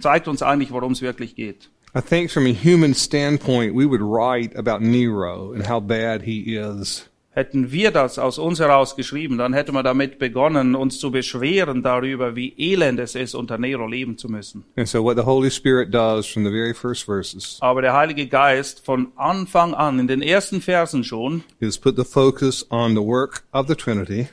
zeigt 0.00 0.28
uns 0.28 0.42
eigentlich, 0.42 0.72
worum 0.72 0.92
es 0.92 1.02
wirklich 1.02 1.34
geht. 1.34 1.70
I 1.96 2.00
think 2.02 2.30
from 2.30 2.44
a 2.46 2.52
human 2.52 2.94
standpoint, 2.94 3.74
we 3.74 3.86
would 3.88 4.02
write 4.02 4.54
about 4.56 4.80
Nero 4.80 5.52
and 5.52 5.68
how 5.68 5.80
bad 5.80 6.22
he 6.22 6.54
is. 6.56 7.08
Hätten 7.30 7.70
wir 7.70 7.92
das 7.92 8.18
aus 8.18 8.36
uns 8.38 8.58
heraus 8.58 8.96
geschrieben, 8.96 9.38
dann 9.38 9.52
hätten 9.52 9.72
wir 9.72 9.84
damit 9.84 10.18
begonnen, 10.18 10.74
uns 10.74 10.98
zu 10.98 11.12
beschweren 11.12 11.84
darüber, 11.84 12.34
wie 12.34 12.52
elend 12.58 12.98
es 12.98 13.14
ist, 13.14 13.34
unter 13.36 13.58
Nero 13.58 13.86
leben 13.86 14.18
zu 14.18 14.28
müssen. 14.28 14.64
And 14.76 14.88
so 14.88 15.04
what 15.04 15.16
the 15.16 15.24
Holy 15.24 15.50
Spirit 15.50 15.94
does 15.94 16.26
from 16.26 16.44
the 16.44 16.50
very 16.50 16.74
first 16.74 17.04
verses 17.04 17.58
Aber 17.60 17.80
der 17.80 17.94
Heilige 17.94 18.26
Geist 18.26 18.84
von 18.84 19.12
Anfang 19.14 19.72
an, 19.72 20.00
in 20.00 20.08
den 20.08 20.20
ersten 20.20 20.60
Versen 20.60 21.04
schon, 21.04 21.44
is 21.60 21.78
put 21.78 21.96
the 21.96 22.04
focus 22.04 22.66
on 22.70 22.96
the 22.96 23.02
work 23.02 23.44
of 23.52 23.68
the 23.68 23.76
Trinity. 23.76 24.28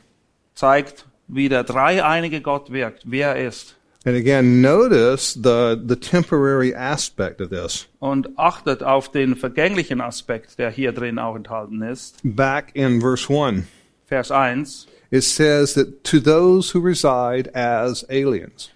zeigt, 0.55 1.05
wie 1.27 1.49
der 1.49 1.63
dreieinige 1.63 2.41
Gott 2.41 2.71
wirkt, 2.71 3.03
wer 3.05 3.35
er 3.35 3.47
ist. 3.47 3.75
And 4.07 4.15
again, 4.15 4.61
notice 4.61 5.33
the, 5.33 5.75
the 5.83 5.95
temporary 5.95 6.75
aspect 6.75 7.41
of 7.41 7.49
this. 7.49 7.87
Und 7.99 8.37
achtet 8.37 8.83
auf 8.83 9.09
den 9.09 9.35
vergänglichen 9.35 9.99
Aspekt, 9.99 10.59
der 10.59 10.69
hier 10.69 10.91
drin 10.91 11.17
auch 11.17 11.35
enthalten 11.35 11.81
ist. 11.81 12.19
Back 12.23 12.75
in 12.75 13.01
verse 13.01 13.27
1, 13.33 13.65
Vers 14.05 14.29
1. 14.29 14.87
it 15.09 15.21
says 15.21 15.73
that 15.73 16.03
to 16.03 16.19
those 16.19 16.71
who 16.71 16.79
reside 16.79 17.49
as 17.55 18.05
aliens. 18.07 18.69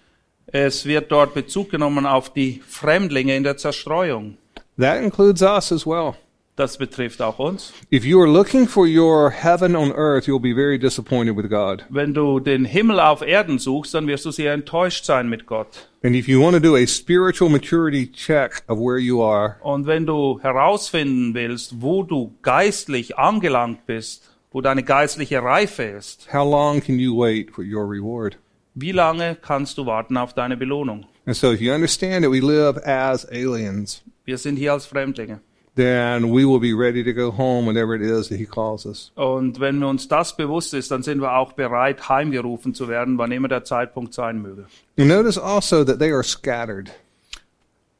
Es 0.52 0.84
wird 0.84 1.12
dort 1.12 1.32
Bezug 1.32 1.70
genommen 1.70 2.06
auf 2.06 2.32
die 2.32 2.60
Fremdlinge 2.66 3.36
in 3.36 3.44
der 3.44 3.56
Zerstreuung. 3.56 4.36
That 4.78 5.00
includes 5.00 5.42
us 5.42 5.70
as 5.70 5.86
well. 5.86 6.16
Das 6.60 6.76
betrifft 6.76 7.22
auch 7.22 7.38
uns. 7.38 7.72
If 7.90 8.04
you 8.04 8.20
are 8.20 8.30
looking 8.30 8.68
for 8.68 8.86
your 8.86 9.30
heaven 9.30 9.74
on 9.74 9.92
earth, 9.92 10.26
you'll 10.26 10.38
be 10.38 10.54
very 10.54 10.78
disappointed 10.78 11.34
with 11.34 11.48
God. 11.48 11.86
Wenn 11.88 12.12
du 12.12 12.38
den 12.38 12.66
Himmel 12.66 13.00
auf 13.00 13.22
Erden 13.22 13.58
suchst, 13.58 13.94
dann 13.94 14.06
wirst 14.06 14.26
du 14.26 14.30
sehr 14.30 14.52
enttäuscht 14.52 15.06
sein 15.06 15.30
mit 15.30 15.46
Gott. 15.46 15.88
And 16.02 16.14
if 16.14 16.28
you 16.28 16.38
want 16.42 16.52
to 16.52 16.60
do 16.60 16.76
a 16.76 16.86
spiritual 16.86 17.48
maturity 17.50 18.12
check 18.12 18.62
of 18.68 18.78
where 18.78 18.98
you 18.98 19.22
are, 19.24 19.56
Und 19.62 19.86
wenn 19.86 20.04
du 20.04 20.38
herausfinden 20.42 21.32
willst, 21.32 21.80
wo 21.80 22.02
du 22.02 22.34
geistlich 22.42 23.16
angelangt 23.16 23.86
bist, 23.86 24.28
wo 24.52 24.60
deine 24.60 24.82
geistliche 24.82 25.42
Reife 25.42 25.84
ist, 25.84 26.28
how 26.30 26.44
long 26.46 26.82
can 26.82 26.98
you 26.98 27.16
wait 27.16 27.50
for 27.52 27.64
your 27.64 27.88
reward? 27.90 28.36
wie 28.74 28.92
lange 28.92 29.34
kannst 29.40 29.78
du 29.78 29.86
warten 29.86 30.18
auf 30.18 30.34
deine 30.34 30.58
Belohnung? 30.58 31.06
And 31.24 31.34
so 31.34 31.52
if 31.52 31.62
you 31.62 31.72
understand 31.72 32.22
that 32.22 32.30
we 32.30 32.40
live 32.40 32.76
as 32.84 33.24
aliens, 33.30 34.02
Wir 34.26 34.36
sind 34.36 34.56
hier 34.56 34.74
als 34.74 34.84
Fremdlinge. 34.84 35.40
Then 35.76 36.30
we 36.30 36.44
will 36.44 36.60
be 36.60 36.72
ready 36.72 37.02
to 37.04 37.12
go 37.12 37.30
home 37.30 37.66
whenever 37.66 37.94
it 37.94 38.02
is 38.02 38.28
that 38.28 38.38
he 38.38 38.46
calls 38.46 38.86
us. 38.86 39.12
Und 39.14 39.60
wenn 39.60 39.82
uns 39.82 40.08
das 40.08 40.36
bewusst 40.36 40.74
ist, 40.74 40.90
dann 40.90 41.02
sind 41.02 41.20
wir 41.20 41.36
auch 41.36 41.52
bereit, 41.52 42.08
heimgerufen 42.08 42.74
zu 42.74 42.88
werden, 42.88 43.18
wann 43.18 43.32
immer 43.32 43.48
der 43.48 43.64
Zeitpunkt 43.64 44.14
sein 44.14 44.40
möge. 44.42 44.66
You 44.96 45.04
notice 45.04 45.38
also 45.38 45.84
that 45.84 45.98
they 45.98 46.12
are 46.12 46.24
scattered. 46.24 46.90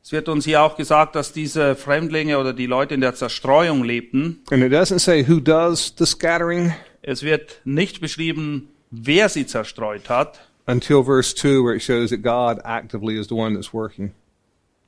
Es 0.02 0.12
wird 0.12 0.28
uns 0.28 0.44
hier 0.44 0.62
auch 0.62 0.76
gesagt, 0.76 1.14
dass 1.14 1.32
diese 1.32 1.76
Fremdlinge 1.76 2.38
oder 2.38 2.52
die 2.52 2.66
Leute 2.66 2.94
in 2.94 3.00
der 3.00 3.14
Zerstreuung 3.14 3.84
lebten. 3.84 4.40
And 4.50 4.62
it 4.62 4.72
doesn't 4.72 4.98
say 4.98 5.24
who 5.26 5.38
does 5.38 5.94
the 5.96 6.06
scattering 6.06 6.72
Es 7.02 7.22
wird 7.22 7.60
nicht 7.64 8.00
beschrieben, 8.00 8.68
wer 8.90 9.28
sie 9.28 9.46
zerstreut 9.46 10.08
hat, 10.08 10.40
until 10.66 11.02
verse 11.02 11.34
2 11.34 11.62
where 11.62 11.74
it 11.74 11.82
shows 11.82 12.10
that 12.10 12.22
God 12.22 12.60
actively 12.64 13.18
is 13.18 13.28
the 13.28 13.34
one 13.34 13.54
that's 13.54 13.72
working. 13.72 14.12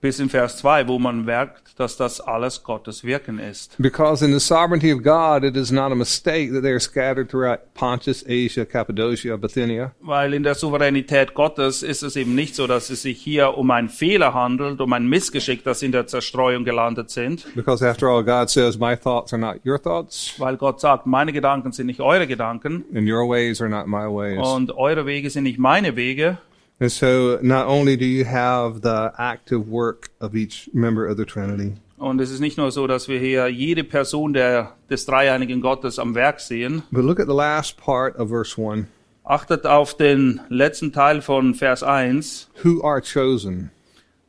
Bis 0.03 0.19
in 0.19 0.29
Vers 0.29 0.59
2, 0.59 0.89
wo 0.89 0.99
man 0.99 1.25
merkt, 1.25 1.79
dass 1.79 1.97
das 1.97 2.21
alles 2.21 2.65
Gottes 2.65 3.05
Wirken 3.05 3.39
ist. 3.39 3.77
Because 3.79 4.23
in 4.25 4.33
the 4.33 4.41
sovereignty 4.41 4.93
of 4.93 5.03
God, 5.03 5.45
it 5.45 5.57
is 5.57 5.71
not 5.71 5.93
a 5.93 5.95
mistake 5.95 6.53
that 6.53 6.63
they 6.63 6.73
are 6.73 6.81
scattered 6.81 7.31
throughout 7.31 7.61
Pontus, 7.75 8.25
Asia, 8.27 8.65
Cappadocia, 8.65 9.37
Bithynia. 9.37 9.93
Weil 10.01 10.35
in 10.35 10.43
der 10.43 10.57
Souveränität 10.57 11.35
Gottes 11.35 11.85
ist 11.85 12.03
es 12.03 12.17
eben 12.17 12.35
nicht 12.35 12.57
so, 12.57 12.67
dass 12.67 12.91
es 12.91 13.03
sich 13.03 13.23
hier 13.23 13.57
um 13.57 13.71
einen 13.71 13.89
Fehler 13.89 14.35
handelt, 14.35 14.81
um 14.81 14.93
ein 14.93 15.09
Missgeschick, 15.09 15.63
das 15.63 15.83
in 15.83 15.93
der 15.93 16.09
Zerstreuung 16.09 16.65
gelandet 16.65 17.11
sind. 17.11 17.47
Because 17.55 17.89
after 17.89 18.09
all, 18.09 18.25
God 18.25 18.51
says, 18.51 18.77
My 18.77 18.97
thoughts 18.97 19.33
are 19.33 19.41
not 19.41 19.61
your 19.65 19.81
thoughts, 19.81 20.35
Weil 20.39 20.57
Gott 20.57 20.81
sagt, 20.81 21.07
meine 21.07 21.33
Gedanken 21.33 21.71
sind 21.71 21.87
nicht 21.87 22.01
eure 22.01 22.27
Gedanken 22.27 22.85
and 22.93 23.09
your 23.09 23.29
ways 23.29 23.61
are 23.61 23.71
not 23.71 23.87
my 23.87 24.07
ways. 24.09 24.45
und 24.45 24.77
eure 24.77 25.07
Wege 25.07 25.31
sind 25.31 25.45
nicht 25.45 25.61
meine 25.61 25.95
Wege. 25.95 26.39
And 26.83 26.91
so 26.91 27.39
not 27.43 27.69
only 27.69 27.97
do 27.97 28.05
you 28.05 28.25
have 28.25 28.81
the 28.83 29.13
active 29.17 29.69
work 29.69 30.11
of 30.21 30.35
each 30.35 30.69
member 30.75 31.07
of 31.07 31.17
the 31.17 31.25
Trinity, 31.25 31.75
Und 31.97 32.21
es 32.21 32.33
ist 32.33 32.41
nicht 32.41 32.59
nur 32.59 32.73
so, 32.73 32.89
dass 32.89 33.07
wir 33.07 33.21
hier 33.21 33.47
jede 33.47 33.85
Person 33.85 34.33
der, 34.33 34.73
des 34.91 35.07
dreieinigen 35.07 35.61
Gottes 35.61 36.01
am 36.01 36.17
Werk 36.17 36.41
sehen. 36.41 36.83
but 36.91 37.05
look 37.05 37.21
at 37.21 37.29
the 37.29 37.35
last 37.35 37.77
part 37.77 38.17
of 38.19 38.31
verse 38.31 38.61
1 38.61 38.89
Achtet 39.23 39.65
auf 39.65 39.97
den 39.97 40.41
letzten 40.49 40.93
Teil 40.93 41.23
von 41.23 41.55
Vers 41.55 41.85
1. 41.85 42.51
who 42.65 42.83
are 42.83 43.01
chosen. 43.01 43.71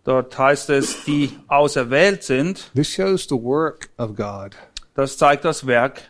Dort 0.04 0.38
heißt 0.38 0.70
es, 0.70 1.06
die 1.06 1.32
auserwählt 1.48 2.22
sind. 2.22 2.70
This 2.76 2.90
shows 2.94 3.24
the 3.28 3.36
work 3.36 3.90
of 3.98 4.16
God. 4.16 4.56
Das 4.94 5.18
zeigt 5.18 5.44
das 5.44 5.66
Werk 5.66 6.04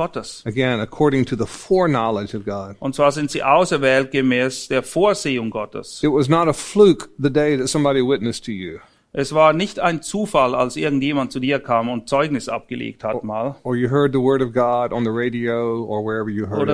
Gottes. 0.00 0.42
Again, 0.46 0.80
according 0.80 1.26
to 1.26 1.36
the 1.36 1.44
foreknowledge 1.44 2.34
of 2.34 2.46
God. 2.46 2.76
Und 2.80 2.94
zwar 2.94 3.12
sind 3.12 3.30
sie 3.30 3.42
auserwählt 3.42 4.10
gemäß 4.12 4.68
der 4.68 4.82
Vorsehung 4.82 5.50
Gottes. 5.50 6.02
It 6.02 6.10
was 6.10 6.26
not 6.26 6.48
a 6.48 6.54
fluke 6.54 7.10
the 7.18 7.28
day 7.28 7.58
that 7.58 7.68
somebody 7.68 8.00
witnessed 8.00 8.46
to 8.46 8.50
you, 8.50 8.78
Es 9.12 9.34
war 9.34 9.52
nicht 9.52 9.80
ein 9.80 10.02
Zufall, 10.02 10.54
als 10.54 10.76
irgendjemand 10.76 11.32
zu 11.32 11.40
dir 11.40 11.58
kam 11.58 11.88
und 11.88 12.08
Zeugnis 12.08 12.48
abgelegt 12.48 13.02
hat 13.02 13.24
mal. 13.24 13.56
Oder 13.64 13.90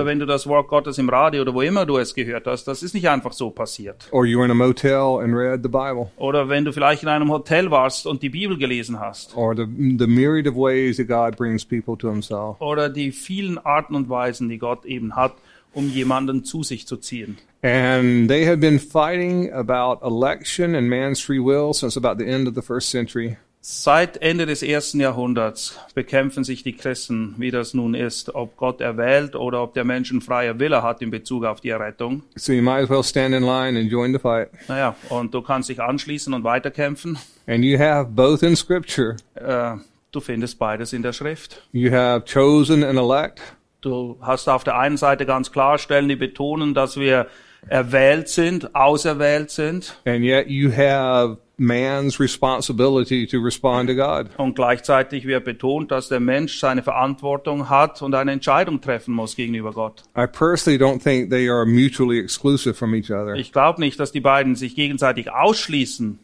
wenn 0.05 0.19
du 0.19 0.25
das 0.27 0.45
Wort 0.47 0.67
Gottes 0.67 0.99
im 0.99 1.09
Radio 1.09 1.41
oder 1.41 1.55
wo 1.55 1.61
immer 1.61 1.87
du 1.87 1.97
es 1.97 2.13
gehört 2.13 2.45
hast. 2.45 2.65
Das 2.65 2.83
ist 2.83 2.93
nicht 2.93 3.09
einfach 3.09 3.33
so 3.33 3.49
passiert. 3.49 4.07
or 4.11 4.25
you 4.25 4.37
were 4.37 4.45
in 4.45 4.51
a 4.51 4.53
motel 4.53 5.19
and 5.23 5.33
read 5.35 5.61
the 5.63 5.69
Bible, 5.69 6.11
Oder 6.17 6.47
wenn 6.47 6.63
du 6.63 6.71
vielleicht 6.71 7.01
in 7.01 7.09
einem 7.09 7.31
Hotel 7.31 7.71
warst 7.71 8.05
und 8.05 8.21
die 8.21 8.29
Bibel 8.29 8.55
gelesen 8.57 8.99
hast. 8.99 9.35
or 9.35 9.55
the, 9.55 9.65
the 9.97 10.05
myriad 10.07 10.45
of 10.47 10.55
ways 10.55 10.97
that 10.97 11.07
God 11.07 11.35
brings 11.37 11.65
people 11.65 11.97
to 11.97 12.07
himself. 12.09 12.61
Oder 12.61 12.89
die 12.89 13.11
vielen 13.11 13.57
Arten 13.57 13.95
und 13.95 14.09
Weisen, 14.09 14.47
die 14.47 14.59
Gott 14.59 14.85
eben 14.85 15.15
hat, 15.15 15.33
um 15.73 15.89
jemanden 15.89 16.43
zu 16.43 16.63
sich 16.63 16.87
zu 16.87 16.97
ziehen. 16.97 17.37
And 17.61 18.29
they 18.29 18.45
have 18.45 18.57
been 18.57 18.79
fighting 18.79 19.51
about 19.51 20.05
election 20.05 20.75
and 20.75 20.87
man's 20.87 21.19
free 21.19 21.39
will 21.39 21.73
since 21.73 21.97
about 21.97 22.23
the 22.23 22.29
end 22.29 22.47
of 22.47 22.55
the 22.55 22.61
first 22.61 22.89
century. 22.89 23.37
Seit 23.69 24.21
Ende 24.21 24.45
des 24.45 24.63
ersten 24.63 25.01
Jahrhunderts 25.01 25.77
bekämpfen 25.93 26.45
sich 26.45 26.63
die 26.63 26.71
Christen, 26.71 27.35
wie 27.37 27.51
das 27.51 27.73
nun 27.73 27.95
ist, 27.95 28.33
ob 28.33 28.55
Gott 28.55 28.79
erwählt 28.79 29.35
oder 29.35 29.61
ob 29.61 29.73
der 29.73 29.83
Mensch 29.83 30.09
einen 30.09 30.21
freien 30.21 30.57
Wille 30.59 30.83
hat 30.83 31.01
in 31.01 31.11
Bezug 31.11 31.43
auf 31.43 31.59
die 31.59 31.67
Errettung. 31.67 32.23
So 32.35 32.53
you 32.53 32.61
might 32.61 32.83
as 32.83 32.89
well 32.89 33.03
stand 33.03 33.35
in 33.35 33.43
line 33.43 33.77
and 33.77 33.91
join 33.91 34.13
the 34.13 34.19
fight. 34.19 34.47
Naja, 34.69 34.95
und 35.09 35.33
du 35.33 35.41
kannst 35.41 35.67
dich 35.67 35.81
anschließen 35.81 36.33
und 36.33 36.45
weiterkämpfen. 36.45 37.17
And 37.45 37.65
you 37.65 37.77
have 37.77 38.09
both 38.11 38.41
in 38.41 38.55
Scripture. 38.55 39.17
Äh, 39.35 39.75
du 40.13 40.21
findest 40.21 40.59
beides 40.59 40.93
in 40.93 41.01
der 41.01 41.11
Schrift. 41.11 41.61
You 41.73 41.91
have 41.91 42.23
chosen 42.25 42.85
and 42.85 42.97
elect, 42.97 43.41
Du 43.81 44.17
hast 44.21 44.47
auf 44.49 44.63
der 44.63 44.77
einen 44.77 44.97
Seite 44.97 45.25
ganz 45.25 45.51
klar 45.51 45.77
Stellen, 45.77 46.09
die 46.09 46.15
betonen, 46.15 46.73
dass 46.73 46.97
wir 46.97 47.27
erwählt 47.67 48.29
sind, 48.29 48.75
auserwählt 48.75 49.49
sind. 49.51 49.97
and 50.05 50.23
yet 50.23 50.47
you 50.47 50.71
have 50.71 51.37
man's 51.57 52.19
responsibility 52.19 53.25
to 53.27 53.39
respond 53.39 53.89
to 53.89 53.95
God. 53.95 54.27
Und 54.37 54.55
gleichzeitig 54.55 55.25
wird 55.25 55.43
betont, 55.45 55.91
dass 55.91 56.07
der 56.07 56.19
Mensch 56.19 56.59
seine 56.59 56.83
Verantwortung 56.83 57.69
hat 57.69 58.01
und 58.01 58.13
eine 58.13 58.31
Entscheidung 58.31 58.79
treffen 58.79 59.13
muss 59.13 59.35
gegenüber 59.35 59.73
Gott. 59.73 60.03
I 60.15 60.27
personally 60.27 60.79
don't 60.79 61.01
think 61.03 61.29
they 61.29 61.49
are 61.49 61.65
mutually 61.65 62.19
exclusive 62.19 62.75
from 62.75 62.93
each 62.93 63.09
other. 63.11 63.35
Ich 63.35 63.51
glaube 63.51 63.79
nicht, 63.79 63.99
dass 63.99 64.11
die 64.11 64.21
beiden 64.21 64.55
sich 64.55 64.75
gegenseitig 64.75 65.31
ausschließen. 65.31 66.19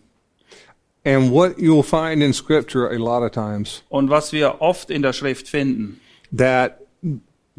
And 1.05 1.31
what 1.31 1.57
you'll 1.57 1.83
find 1.83 2.21
in 2.23 2.31
Scripture 2.33 2.89
a 2.89 2.97
lot 2.97 3.23
of 3.23 3.31
times 3.31 3.83
Und 3.89 4.09
was 4.09 4.31
wir 4.31 4.61
oft 4.61 4.89
in 4.89 5.01
der 5.01 5.13
Schrift 5.13 5.49
finden, 5.49 5.99
that 6.35 6.77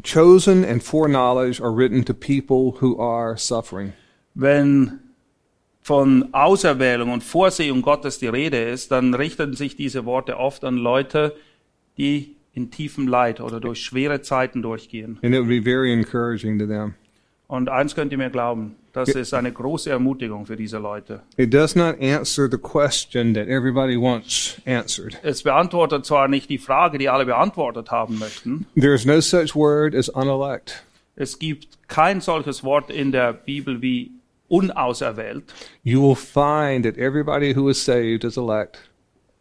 chosen 0.03 0.63
and 0.63 0.83
foreknowledge 0.83 1.61
are 1.61 1.71
written 1.71 2.03
to 2.03 2.13
people 2.13 2.77
who 2.81 2.99
are 2.99 3.37
suffering. 3.37 3.93
wenn 4.35 4.99
von 5.81 6.33
Auserwählung 6.33 7.11
und 7.11 7.23
Vorsehung 7.23 7.83
Gottes 7.83 8.17
die 8.17 8.27
Rede 8.27 8.57
ist, 8.57 8.91
dann 8.91 9.13
richten 9.13 9.53
sich 9.53 9.75
diese 9.75 10.05
Worte 10.05 10.37
oft 10.37 10.63
an 10.63 10.77
Leute, 10.77 11.35
die 11.97 12.35
in 12.53 12.71
tiefem 12.71 13.07
Leid 13.07 13.39
oder 13.39 13.59
durch 13.59 13.83
schwere 13.83 14.21
Zeiten 14.21 14.63
durchgehen. 14.63 15.19
And 15.21 15.35
it 15.35 15.39
would 15.39 15.47
be 15.47 15.61
very 15.61 15.93
encouraging 15.93 16.57
to 16.57 16.65
them. 16.65 16.95
Und 17.47 17.69
eins 17.69 17.93
könnt 17.95 18.11
ihr 18.11 18.17
mir 18.17 18.29
glauben, 18.31 18.75
das 18.91 19.09
ist 19.09 19.33
eine 19.33 19.51
große 19.51 19.89
Ermutigung 19.89 20.45
für 20.47 20.55
diese 20.55 20.77
Leute. 20.79 21.21
It 21.37 21.53
does 21.53 21.75
not 21.75 22.01
answer 22.01 22.49
the 22.49 22.57
question 22.57 23.33
that 23.35 23.47
everybody 23.47 23.95
wants 23.99 24.59
answered. 24.65 25.19
Es 25.21 25.43
beantwortet 25.43 26.05
zwar 26.05 26.27
nicht 26.27 26.49
die 26.49 26.57
Frage, 26.57 26.97
die 26.97 27.07
alle 27.09 27.25
beantwortet 27.25 27.91
haben 27.91 28.17
möchten. 28.17 28.65
There 28.75 28.95
is 28.95 29.05
no 29.05 29.19
such 29.21 29.55
word 29.55 29.93
as 29.93 30.09
unelect. 30.09 30.83
Es 31.15 31.37
gibt 31.37 31.67
kein 31.87 32.19
solches 32.19 32.63
Wort 32.63 32.89
in 32.89 33.11
der 33.11 33.33
Bibel 33.33 33.81
wie 33.81 34.11
unauserwählt. 34.47 35.53
You 35.83 36.01
will 36.01 36.15
find 36.15 36.83
that 36.85 36.97
everybody 36.97 37.53
who 37.55 37.69
is 37.69 37.83
saved 37.83 38.23
is 38.23 38.37
elect, 38.37 38.79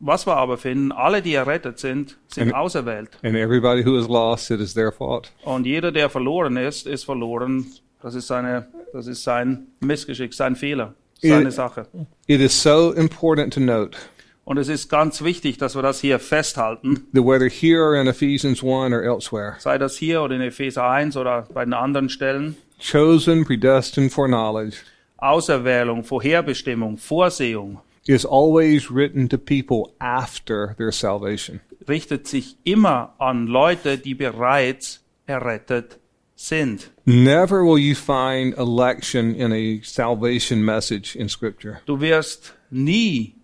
Was 0.00 0.26
wir 0.26 0.36
aber 0.36 0.58
finden, 0.58 0.92
alle, 0.92 1.22
die 1.22 1.34
errettet 1.34 1.78
sind, 1.78 2.18
sind 2.26 2.48
Eine- 2.48 2.58
auserwählt. 2.58 3.10
and 3.22 3.34
everybody 3.36 3.82
who 3.84 3.96
is 3.98 4.08
lost, 4.08 4.50
it 4.50 4.60
is 4.60 4.74
their 4.74 4.92
fault. 4.92 5.32
Und 5.44 5.64
jeder, 5.66 5.92
der 5.92 6.10
verloren 6.10 6.56
ist, 6.56 6.86
ist 6.86 7.04
verloren. 7.04 7.66
Das 8.04 8.14
ist, 8.14 8.26
seine, 8.26 8.66
das 8.92 9.06
ist 9.06 9.24
sein 9.24 9.68
Missgeschick, 9.80 10.34
sein 10.34 10.56
Fehler, 10.56 10.92
seine 11.22 11.44
Ja. 11.44 11.50
Sache. 11.50 11.86
It 12.26 12.38
is 12.42 12.62
so 12.62 12.92
important 12.92 13.54
to 13.54 13.60
note 13.60 13.96
Und 14.44 14.58
es 14.58 14.68
ist 14.68 14.90
ganz 14.90 15.24
wichtig, 15.24 15.56
dass 15.56 15.74
wir 15.74 15.80
das 15.80 16.00
hier 16.00 16.18
festhalten, 16.18 17.06
whether 17.14 17.48
here 17.48 17.80
or 17.82 17.94
in 17.94 18.06
Ephesians 18.06 18.62
1 18.62 18.92
or 18.92 19.02
elsewhere, 19.02 19.54
sei 19.58 19.78
das 19.78 19.96
hier 19.96 20.20
oder 20.20 20.34
in 20.34 20.42
Epheser 20.42 20.84
1 20.86 21.16
oder 21.16 21.48
bei 21.54 21.64
den 21.64 21.72
anderen 21.72 22.10
Stellen. 22.10 22.56
chosen, 22.78 23.42
predestined 23.46 24.12
for 24.12 24.26
knowledge 24.28 24.76
Auserwählung, 25.16 26.04
Vorherbestimmung, 26.04 26.98
Vorsehung 26.98 27.78
is 28.06 28.26
always 28.26 28.90
written 28.90 29.30
to 29.30 29.38
people 29.38 29.94
after 29.98 30.74
their 30.76 30.92
salvation. 30.92 31.60
richtet 31.88 32.28
sich 32.28 32.58
immer 32.64 33.14
an 33.18 33.46
Leute, 33.46 33.96
die 33.96 34.14
bereits 34.14 35.00
errettet 35.26 35.98
sind. 36.34 36.90
Never 37.04 37.64
will 37.64 37.78
you 37.78 37.94
find 37.94 38.56
election 38.58 39.34
in 39.34 39.52
a 39.52 39.82
salvation 39.84 40.64
message 40.64 41.16
in 41.16 41.28
Scripture. 41.28 41.80
Du 41.86 42.00
wirst 42.00 42.54
nie 42.70 43.34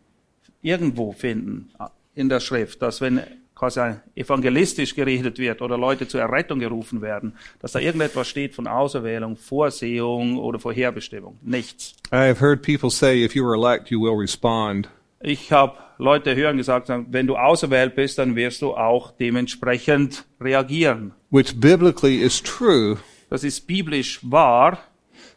irgendwo 0.63 1.13
finden 1.13 1.71
in 2.15 2.29
der 2.29 2.41
Schrift, 2.41 2.83
dass 2.83 3.01
wenn 3.01 3.23
quasi 3.55 3.97
evangelistisch 4.15 4.95
geredet 4.95 5.39
wird 5.39 5.61
oder 5.61 5.77
Leute 5.77 6.09
zur 6.09 6.23
Errettung 6.23 6.61
gerufen 6.61 7.03
werden, 7.03 7.35
dass 7.61 7.73
da 7.73 7.79
irgendetwas 7.79 8.27
steht 8.27 8.55
von 8.55 8.67
Auserwählung, 8.67 9.37
Vorsehung 9.37 10.39
oder 10.39 10.59
Vorherbestimmung. 10.59 11.39
Nichts. 11.43 11.95
I 12.11 12.29
have 12.29 12.41
heard 12.41 12.63
people 12.63 12.91
say 12.91 13.23
if 13.23 13.35
you 13.35 13.47
are 13.47 13.55
elect, 13.55 13.91
you 13.91 14.01
will 14.01 14.19
respond. 14.19 14.89
Ich 15.21 15.53
habe 15.53 15.77
Leute 15.99 16.35
hören 16.35 16.57
gesagt, 16.57 16.89
wenn 16.89 17.27
du 17.27 17.37
auserwählt 17.37 17.95
bist, 17.95 18.19
dann 18.19 18.35
wirst 18.35 18.63
du 18.63 18.75
auch 18.75 19.13
dementsprechend 19.13 20.25
reagieren. 20.41 21.13
Which 21.31 21.59
biblically 21.61 22.23
is 22.23 22.41
true, 22.43 22.99
Das 23.31 23.45
ist 23.45 23.67
biblisch 23.67 24.19
wahr, 24.23 24.79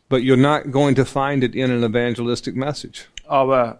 but 0.09 0.21
you're 0.21 0.35
not 0.37 0.71
going 0.71 0.95
to 0.95 1.05
find 1.05 1.43
it 1.43 1.55
in 1.55 1.71
an 1.71 1.83
evangelistic 1.83 2.55
message. 2.55 3.05
aber 3.27 3.79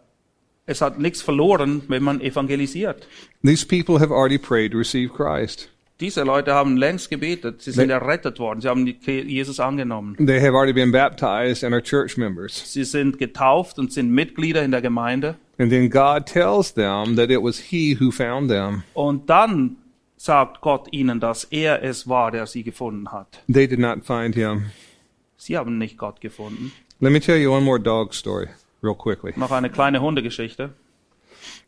es 0.66 0.82
hat 0.82 0.98
nichts 1.00 1.22
verloren, 1.22 1.82
wenn 1.90 2.04
man 2.04 2.22
evangelisiert. 2.22 3.06
These 3.44 3.66
people 3.66 4.00
have 4.00 4.12
already 4.14 4.38
prayed 4.38 4.72
to 4.72 4.78
receive 4.78 5.12
Christ. 5.14 5.70
Diese 6.00 6.24
Leute 6.24 6.54
haben 6.54 6.76
längst 6.78 7.10
gebetet, 7.10 7.62
sie 7.62 7.72
sind 7.72 7.90
errettet 7.90 8.40
worden, 8.40 8.62
sie 8.62 8.68
haben 8.68 8.86
Jesus 9.06 9.60
angenommen. 9.60 10.16
They 10.26 10.40
have 10.40 10.54
already 10.56 10.74
been 10.74 10.92
baptized 10.92 11.64
and 11.64 11.74
are 11.74 11.82
church 11.84 12.18
members. 12.18 12.54
Sie 12.74 12.84
sind 12.84 13.20
getauft 13.20 13.78
und 13.78 13.92
sind 13.94 14.10
Mitglieder 14.12 14.64
in 14.64 14.72
der 14.72 14.82
Gemeinde. 14.82 15.36
And 15.60 15.70
then 15.70 15.90
God 15.90 16.26
tells 16.26 16.74
them 16.74 17.16
that 17.16 17.30
it 17.30 17.42
was 17.42 17.60
He 17.60 17.96
who 18.00 18.10
found 18.12 18.50
them. 18.50 18.84
Und 18.94 19.30
dann 19.30 19.78
sagt 20.24 20.62
Gott 20.62 20.88
ihnen, 20.94 21.20
dass 21.20 21.44
er 21.44 21.84
es 21.84 22.08
war, 22.08 22.32
der 22.32 22.48
sie 22.48 22.64
gefunden 22.64 23.12
hat. 23.12 23.44
They 23.52 23.68
did 23.68 23.80
not 23.80 24.06
find 24.06 24.36
Him. 24.36 24.72
Sie 25.36 25.58
haben 25.58 25.78
nicht 25.78 25.98
Gott 25.98 26.22
gefunden. 26.22 26.72
Let 27.02 27.12
me 27.12 27.20
tell 27.20 27.38
you 27.38 27.52
one 27.52 27.66
more 27.66 27.78
dog 27.78 28.14
story, 28.14 28.48
real 28.82 28.96
quickly. 28.96 29.34
Noch 29.36 29.52
eine 29.52 29.70
kleine 29.70 30.00
Hundegeschichte. 30.00 30.70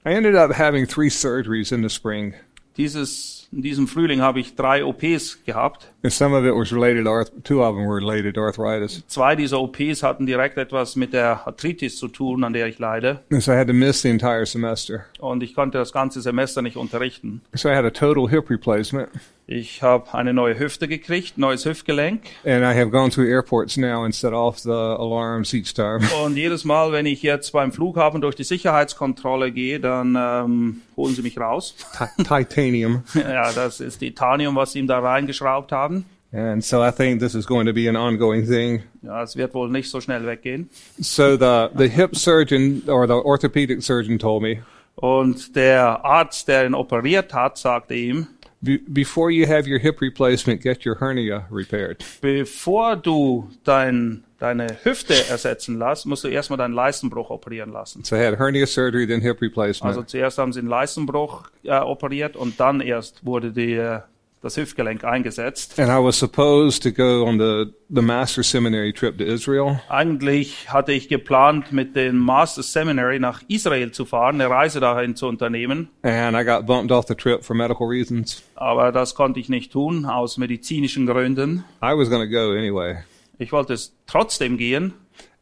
I 0.06 0.14
ended 0.14 0.36
up 0.36 0.54
having 0.54 0.88
three 0.88 1.10
surgeries 1.10 1.74
in 1.74 1.84
the 1.84 1.90
spring, 1.90 2.34
Dieses, 2.78 3.45
in 3.56 3.62
diesem 3.62 3.88
Frühling 3.88 4.22
habe 4.22 4.40
ich 4.40 4.56
drei 4.56 4.84
OPs 4.84 5.44
gehabt. 5.46 5.88
and 6.04 6.14
some 6.14 6.38
of 6.38 6.46
it 6.46 6.54
was 6.54 6.72
related 6.72 7.06
to 7.06 7.12
arth- 7.12 7.32
two 7.44 7.64
of 7.64 7.76
them 7.76 7.88
were 7.88 7.96
related 7.98 8.36
to 8.36 8.42
arthritis. 8.42 9.04
Zwei 9.08 9.36
dieser 9.36 9.60
OPs 9.60 10.04
hatten 10.04 10.26
direkt 10.28 10.58
etwas 10.58 10.96
mit 10.96 11.14
der 11.14 11.48
Arthritis 11.48 11.98
zu 11.98 12.08
tun, 12.08 12.44
an 12.44 12.54
der 12.54 12.68
ich 12.68 12.78
leide. 12.78 13.22
And 13.32 13.42
so 13.42 13.52
I 13.52 13.56
had 13.56 13.68
to 13.68 13.74
miss 13.74 14.02
the 14.04 14.10
entire 14.10 14.46
semester. 14.46 15.06
Und 15.20 15.42
ich 15.42 15.56
konnte 15.56 15.78
das 15.80 15.92
ganze 15.94 16.22
Semester 16.22 16.62
nicht 16.62 16.78
unterrichten. 16.78 17.42
So 17.54 17.70
I 17.70 17.76
had 17.76 17.86
a 17.86 17.90
total 17.90 18.30
hip 18.30 18.50
replacement, 18.52 19.10
Ich 19.48 19.82
habe 19.84 20.12
eine 20.14 20.34
neue 20.34 20.58
Hüfte 20.60 20.88
gekriegt, 20.88 21.38
neues 21.38 21.66
Hüftgelenk. 21.66 22.22
and 22.46 22.64
I 22.64 22.78
have 22.80 22.90
gone 22.90 23.10
through 23.12 23.28
airports 23.28 23.78
now 23.78 24.04
and 24.04 24.14
set 24.14 24.34
off 24.34 24.60
the 24.60 24.70
alarms 24.72 25.54
each 25.54 25.74
time. 25.74 26.00
Und 26.26 26.36
jedes 26.36 26.66
Mal, 26.66 26.92
wenn 26.92 27.06
ich 27.08 27.22
jetzt 27.24 27.52
beim 27.54 27.72
Flughafen 27.72 28.22
durch 28.22 28.36
die 28.36 28.44
Sicherheitskontrolle 28.44 29.52
gehe, 29.52 29.80
dann 29.80 30.16
ähm, 30.20 30.82
holen 30.98 31.16
sie 31.16 31.22
mich 31.22 31.40
raus. 31.40 31.76
Ti- 31.98 32.24
Titanium. 32.24 33.04
ja, 33.14 33.45
das 33.54 33.80
ist 33.80 34.00
Titanium, 34.00 34.56
was 34.56 34.72
sie 34.74 34.80
ihm 34.80 34.88
da 34.88 35.00
reingeschraubt 35.00 35.72
haben. 35.72 36.06
And 36.34 36.62
so 36.64 36.84
I 36.86 36.92
think 36.92 37.22
this 37.22 37.34
is 37.34 37.46
going 37.48 37.66
to 37.66 37.72
be 37.74 37.88
an 37.88 37.96
ongoing 37.96 38.46
thing. 38.46 38.84
Ja, 39.02 39.24
es 39.24 39.38
wird 39.38 39.54
wohl 39.54 39.70
nicht 39.70 39.90
so 39.90 40.02
schnell 40.02 40.26
weggehen. 40.26 40.70
So 41.00 41.38
the, 41.38 41.70
the 41.78 41.88
hip 41.88 42.16
surgeon 42.18 42.84
or 42.90 43.08
the 43.08 43.14
orthopedic 43.14 43.82
surgeon 43.82 44.20
told 44.20 44.42
me, 44.44 44.58
Und 44.96 45.56
der 45.56 46.04
Arzt, 46.04 46.48
der 46.50 46.66
ihn 46.66 46.74
operiert 46.74 47.34
hat, 47.34 47.58
sagte 47.58 47.94
ihm, 47.94 48.28
"Be- 48.60 48.80
before 48.88 49.30
you 49.32 49.48
have 49.48 49.70
your 49.70 49.80
hip 49.80 50.02
replacement, 50.02 50.62
get 50.62 50.86
your 50.86 51.00
hernia 51.00 51.46
repaired. 51.52 52.04
bevor 52.22 52.98
du 52.98 53.50
dein, 53.64 54.25
deine 54.40 54.68
Hüfte 54.84 55.14
ersetzen 55.30 55.80
lässt, 55.80 56.06
musst 56.06 56.24
du 56.24 56.28
erstmal 56.28 56.58
deinen 56.58 56.74
Leistenbruch 56.74 57.30
operieren 57.30 57.72
lassen. 57.72 58.04
So 58.04 58.16
I 58.16 58.26
had 58.26 58.38
hernia 58.38 58.66
surgery, 58.66 59.08
then 59.08 59.22
hip 59.22 59.42
replacement. 59.42 59.96
Also 59.96 60.04
zuerst 60.04 60.38
haben 60.38 60.52
sie 60.54 60.62
den 60.62 60.70
Leistenbruch 60.70 61.50
äh, 61.64 61.78
operiert 61.80 62.36
und 62.36 62.60
dann 62.60 62.82
erst 62.82 63.26
wurde 63.26 63.52
die, 63.52 63.74
äh, 63.74 64.00
das 64.42 64.58
Hüftgelenk 64.58 65.04
eingesetzt. 65.04 65.80
and 65.80 65.90
I 65.90 66.04
was 66.04 66.20
supposed 66.20 66.84
to 66.84 66.92
go 66.92 67.24
on 67.26 67.40
the, 67.40 67.74
the 67.90 68.02
master 68.02 68.44
seminary 68.44 68.94
trip 68.94 69.18
to 69.18 69.24
Israel. 69.24 69.82
Eigentlich 69.90 70.72
hatte 70.72 70.92
ich 70.92 71.08
geplant, 71.08 71.72
mit 71.72 71.96
dem 71.96 72.18
Master 72.20 72.62
Seminary 72.62 73.18
nach 73.20 73.42
Israel 73.48 73.92
zu 73.92 74.06
fahren, 74.06 74.40
eine 74.40 74.50
Reise 74.50 74.80
dahin 74.80 75.16
zu 75.16 75.28
unternehmen. 75.28 75.90
And 76.04 76.38
I 76.38 76.44
got 76.44 76.68
bumped 76.68 76.92
off 76.92 77.08
the 77.08 77.16
trip 77.16 77.44
for 77.44 77.56
medical 77.56 77.88
reasons. 77.88 78.44
Aber 78.54 78.92
das 78.92 79.16
konnte 79.16 79.40
ich 79.40 79.50
nicht 79.50 79.72
tun, 79.72 80.06
aus 80.06 80.38
medizinischen 80.38 81.08
Gründen. 81.08 81.64
I 81.82 81.98
was 81.98 82.10
going 82.10 82.22
to 82.22 82.30
go 82.30 82.52
anyway. 82.52 82.98
Ich 83.38 83.52
wollte 83.52 83.74
es 83.74 83.94
trotzdem 84.08 84.58
gehen, 84.58 84.94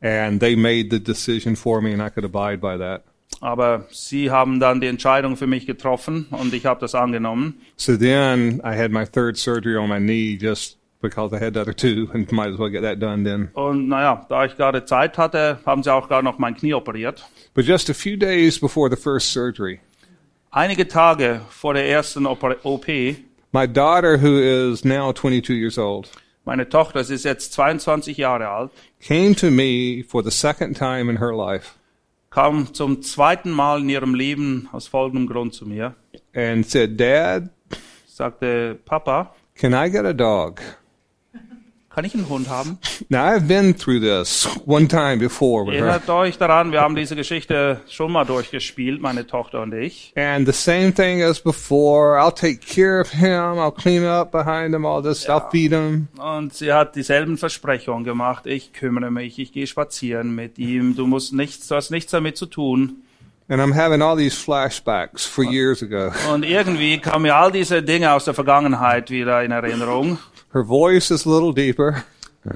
And 0.02 0.42
they 0.42 0.56
made 0.58 0.90
the 0.92 1.00
decision 1.02 1.56
for 1.56 1.82
me, 1.82 1.94
and 1.94 2.02
I 2.02 2.10
could 2.10 2.26
abide 2.26 2.58
by 2.58 2.78
that. 2.78 3.04
aber 3.42 3.86
sie 3.92 4.30
haben 4.32 4.60
dann 4.60 4.80
die 4.82 4.88
Entscheidung 4.88 5.38
für 5.38 5.48
mich 5.48 5.66
getroffen 5.66 6.28
und 6.32 6.54
ich 6.54 6.66
habe 6.66 6.80
das 6.82 6.94
angenommen. 6.96 7.62
So 7.78 7.96
then 7.98 8.62
I 8.66 8.76
had 8.78 8.92
my 8.92 9.06
third 9.06 9.38
surgery 9.38 9.76
on 9.78 9.90
my 9.90 10.00
knee 10.00 10.38
just 10.40 10.78
because 11.02 11.34
I 11.36 11.40
had 11.44 11.54
the 11.54 11.60
other 11.62 11.74
two, 11.76 12.08
and 12.14 12.30
might 12.32 12.52
as 12.54 12.60
well 12.60 12.70
get 12.70 12.82
that 12.84 13.00
done 13.02 13.24
then. 13.24 13.50
Und 13.54 13.88
naja, 13.90 14.26
da 14.30 14.46
ich 14.46 14.56
gerade 14.56 14.86
Zeit 14.86 15.18
hatte, 15.18 15.60
haben 15.66 15.84
sie 15.84 15.92
auch 15.94 16.08
gar 16.10 16.22
noch 16.22 16.38
mein 16.38 16.56
Knie 16.56 16.74
operiert. 16.74 17.26
But 17.54 17.66
just 17.66 17.90
a 17.90 17.94
few 17.94 18.16
days 18.18 18.60
before 18.60 18.90
the 18.90 19.02
first 19.02 19.32
surgery, 19.32 19.80
Einige 20.52 20.88
Tage 20.88 21.42
vor 21.50 21.74
der 21.74 21.88
ersten 21.90 22.26
OP, 22.28 22.88
my 23.52 23.68
daughter, 23.68 24.22
who 24.22 24.38
is 24.38 24.84
now 24.86 25.12
22 25.12 25.54
years 25.56 25.78
old, 25.80 26.10
meine 26.46 26.70
Tochter, 26.70 27.04
sie 27.04 27.16
ist 27.16 27.26
jetzt 27.26 27.54
22 27.54 28.18
Jahre 28.18 28.50
alt, 28.50 28.72
came 29.00 29.36
to 29.36 29.50
me 29.52 30.04
for 30.08 30.24
the 30.24 30.32
second 30.32 30.78
time 30.78 31.10
in 31.10 31.20
her 31.20 31.34
life 31.34 31.72
kam 32.34 32.74
zum 32.74 33.04
zweiten 33.04 33.52
Mal 33.52 33.82
in 33.82 33.90
ihrem 33.90 34.16
Leben 34.16 34.68
aus 34.72 34.88
folgendem 34.88 35.28
Grund 35.28 35.54
zu 35.54 35.68
mir, 35.68 35.96
and 36.34 36.66
said, 36.66 37.00
Dad, 37.00 37.50
sagte, 38.08 38.80
Papa, 38.86 39.36
can 39.56 39.74
I 39.74 39.90
get 39.90 40.06
a 40.06 40.14
dog? 40.14 40.60
Kann 41.94 42.06
ich 42.06 42.16
einen 42.16 42.28
Hund 42.28 42.50
haben? 42.50 42.80
Now, 43.10 43.20
I've 43.20 43.48
been 43.48 43.78
through 43.78 44.00
this 44.00 44.50
one 44.66 44.88
time 44.88 45.18
before 45.18 45.66
with 45.66 45.76
her. 45.76 45.86
Erinnert 45.86 46.10
euch 46.10 46.38
daran, 46.38 46.72
wir 46.72 46.82
haben 46.82 46.96
diese 46.96 47.16
Geschichte 47.16 47.82
schon 47.88 48.12
mal 48.12 48.26
durchgespielt, 48.26 49.00
meine 49.00 49.28
Tochter 49.28 49.62
und 49.62 49.74
ich. 49.74 50.12
And 50.16 50.48
the 50.48 50.54
same 50.54 50.92
thing 50.94 51.22
as 51.22 51.40
before. 51.40 52.20
I'll 52.20 52.34
take 52.34 52.62
care 52.62 53.00
of 53.00 53.12
him. 53.12 53.60
I'll 53.60 53.72
clean 53.72 54.04
up 54.04 54.32
behind 54.32 54.74
him, 54.74 54.86
all 54.86 55.04
this. 55.04 55.30
I'll 55.30 55.50
feed 55.52 55.72
him. 55.72 56.08
Und 56.18 56.54
sie 56.54 56.74
hat 56.74 56.96
dieselben 56.96 57.38
Versprechungen 57.38 58.04
gemacht. 58.04 58.48
Ich 58.48 58.74
kümmere 58.74 59.12
mich, 59.12 59.38
ich 59.38 59.54
gehe 59.54 59.68
spazieren 59.68 60.34
mit 60.34 60.58
ihm. 60.58 60.96
Du 60.96 61.06
musst 61.06 61.34
nichts, 61.34 61.68
du 61.68 61.76
hast 61.76 61.92
nichts 61.92 62.12
damit 62.12 62.38
zu 62.38 62.48
tun. 62.48 63.04
And 63.50 63.62
I'm 63.62 63.76
having 63.76 64.02
all 64.02 64.16
these 64.16 64.36
flashbacks 64.36 65.26
for 65.26 65.44
years 65.44 65.84
ago. 65.84 66.12
Und 66.34 66.44
irgendwie 66.44 66.98
kamen 66.98 67.24
mir 67.24 67.36
all 67.36 67.52
diese 67.52 67.84
Dinge 67.84 68.14
aus 68.14 68.26
der 68.26 68.34
Vergangenheit 68.34 69.12
wieder 69.12 69.44
in 69.44 69.52
Erinnerung. 69.52 70.18
Her 70.54 70.64
voice 70.64 71.10
is 71.12 71.26
a 71.26 71.30
little 71.30 71.52
deeper, 71.54 72.04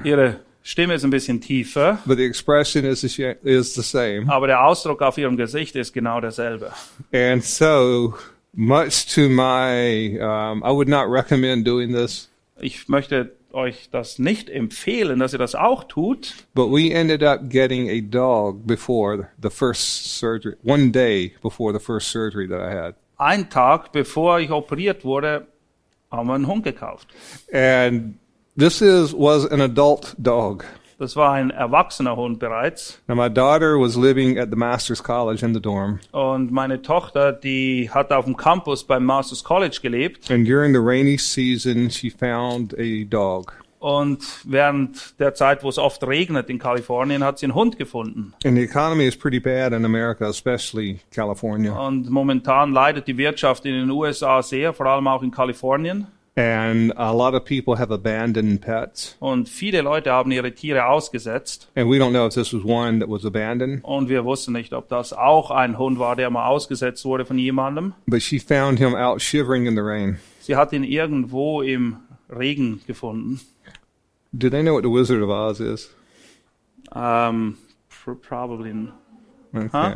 Ihre 0.04 0.40
Stimme 0.62 0.94
ist 0.94 1.02
ein 1.04 1.10
bisschen 1.10 1.40
tiefer, 1.40 1.98
but 2.06 2.18
the 2.18 2.24
expression 2.24 2.84
is 2.84 3.00
the, 3.00 3.36
is 3.42 3.74
the 3.74 3.82
same. 3.82 4.26
aber 4.28 4.46
der 4.46 4.62
Ausdruck 4.64 5.00
auf 5.02 5.16
ihrem 5.18 5.36
Gesicht 5.36 5.74
ist 5.76 5.92
genau 5.94 6.20
derselbe. 6.20 6.72
And 7.12 7.42
so, 7.42 8.14
much 8.54 9.06
to 9.14 9.28
my, 9.30 10.18
um, 10.20 10.62
I 10.62 10.70
would 10.70 10.88
not 10.88 11.10
recommend 11.10 11.66
doing 11.66 11.92
this, 11.92 12.28
Ich 12.60 12.88
möchte 12.88 13.32
euch 13.52 13.88
das 13.90 14.18
nicht 14.18 14.50
empfehlen, 14.50 15.20
dass 15.20 15.32
ihr 15.32 15.38
das 15.38 15.54
auch 15.54 15.84
tut, 15.84 16.34
but 16.54 16.70
we 16.70 16.92
ended 16.92 17.22
up 17.22 17.48
getting 17.48 17.88
a 17.88 18.00
dog 18.02 18.66
before 18.66 19.28
the 19.42 19.48
first 19.50 20.18
surgery, 20.18 20.56
one 20.62 20.90
day 20.92 21.32
before 21.42 21.72
the 21.72 21.82
first 21.82 22.08
surgery 22.10 22.46
that 22.46 22.60
I 22.60 22.74
had. 22.74 22.94
ein 23.16 23.48
Tag 23.48 23.90
bevor 23.92 24.38
ich 24.38 24.50
operiert 24.50 25.02
wurde, 25.04 25.46
haben 26.10 26.28
wir 26.28 26.34
einen 26.34 26.46
Hund 26.46 26.64
gekauft. 26.64 27.08
And 27.52 28.18
this 28.56 28.80
is, 28.80 29.12
was 29.12 29.46
an 29.50 29.60
adult 29.60 30.14
dog. 30.18 30.64
Das 30.98 31.14
war 31.14 31.32
ein 31.32 31.50
erwachsener 31.50 32.16
Hund 32.16 32.40
bereits. 32.40 33.00
Now, 33.06 33.14
my 33.14 33.28
daughter 33.28 33.78
was 33.78 33.94
living 33.94 34.36
at 34.36 34.50
the 34.50 34.56
Master's 34.56 35.00
College 35.00 35.44
in 35.44 35.54
the 35.54 35.60
dorm. 35.60 36.00
Und 36.10 36.50
meine 36.50 36.82
Tochter, 36.82 37.32
die 37.32 37.88
hat 37.88 38.10
auf 38.10 38.24
dem 38.24 38.36
Campus 38.36 38.82
beim 38.82 39.04
Masters 39.04 39.44
College 39.44 39.78
gelebt. 39.80 40.28
And 40.28 40.44
during 40.44 40.72
the 40.72 40.80
rainy 40.80 41.16
season, 41.16 41.88
she 41.88 42.10
found 42.10 42.74
a 42.76 43.04
dog. 43.04 43.52
Und 43.78 44.18
während 44.44 45.18
der 45.20 45.34
Zeit, 45.34 45.62
wo 45.62 45.68
es 45.68 45.78
oft 45.78 46.04
regnet 46.06 46.50
in 46.50 46.58
Kalifornien, 46.58 47.22
hat 47.22 47.38
sie 47.38 47.46
einen 47.46 47.54
Hund 47.54 47.78
gefunden. 47.78 48.34
And 48.44 48.56
the 48.56 48.62
economy 48.64 49.06
is 49.06 49.16
pretty 49.16 49.38
bad 49.40 49.72
in 49.72 49.84
America, 49.84 50.26
especially 50.28 51.00
California. 51.12 51.72
Und 51.72 52.10
momentan 52.10 52.72
leidet 52.72 53.06
die 53.06 53.16
Wirtschaft 53.16 53.64
in 53.66 53.74
den 53.74 53.90
USA 53.90 54.42
sehr, 54.42 54.72
vor 54.72 54.86
allem 54.86 55.06
auch 55.06 55.22
in 55.22 55.30
Kalifornien. 55.30 56.06
And 56.34 56.96
a 56.96 57.10
lot 57.12 57.34
of 57.34 57.44
people 57.44 57.76
have 57.80 57.92
abandoned 57.92 58.60
pets. 58.60 59.16
Und 59.18 59.48
viele 59.48 59.80
Leute 59.82 60.12
haben 60.12 60.30
ihre 60.30 60.52
Tiere 60.52 60.86
ausgesetzt. 60.86 61.68
And 61.74 61.90
we 61.90 61.96
don't 61.96 62.10
know 62.10 62.26
if 62.28 62.34
this 62.34 62.54
was 62.54 62.62
one 62.64 63.00
that 63.00 63.08
was 63.08 63.24
abandoned, 63.24 63.82
Und 63.84 64.08
wir 64.08 64.24
wussten 64.24 64.52
nicht, 64.52 64.72
ob 64.72 64.88
das 64.88 65.12
auch 65.12 65.50
ein 65.50 65.78
Hund 65.78 65.98
war, 65.98 66.14
der 66.14 66.30
mal 66.30 66.46
ausgesetzt 66.46 67.04
wurde 67.04 67.24
von 67.24 67.38
jemandem. 67.38 67.92
but 68.06 68.22
she 68.22 68.38
found 68.38 68.78
him 68.78 68.94
out 68.94 69.20
shivering 69.20 69.66
in 69.66 69.74
the 69.74 69.80
rain. 69.82 70.18
Sie 70.40 70.54
hat 70.54 70.72
ihn 70.72 70.84
irgendwo 70.84 71.60
im 71.62 71.96
Regen 72.30 72.82
gefunden. 72.86 73.40
Do 74.32 74.50
they 74.50 74.62
know 74.62 74.74
what 74.74 74.82
the 74.84 74.90
Wizard 74.90 75.22
of 75.22 75.30
Oz 75.30 75.60
is? 75.60 75.90
Ähm, 76.94 77.56
pr- 77.88 78.14
probably. 78.14 78.88
Okay. 79.54 79.68
Huh? 79.72 79.94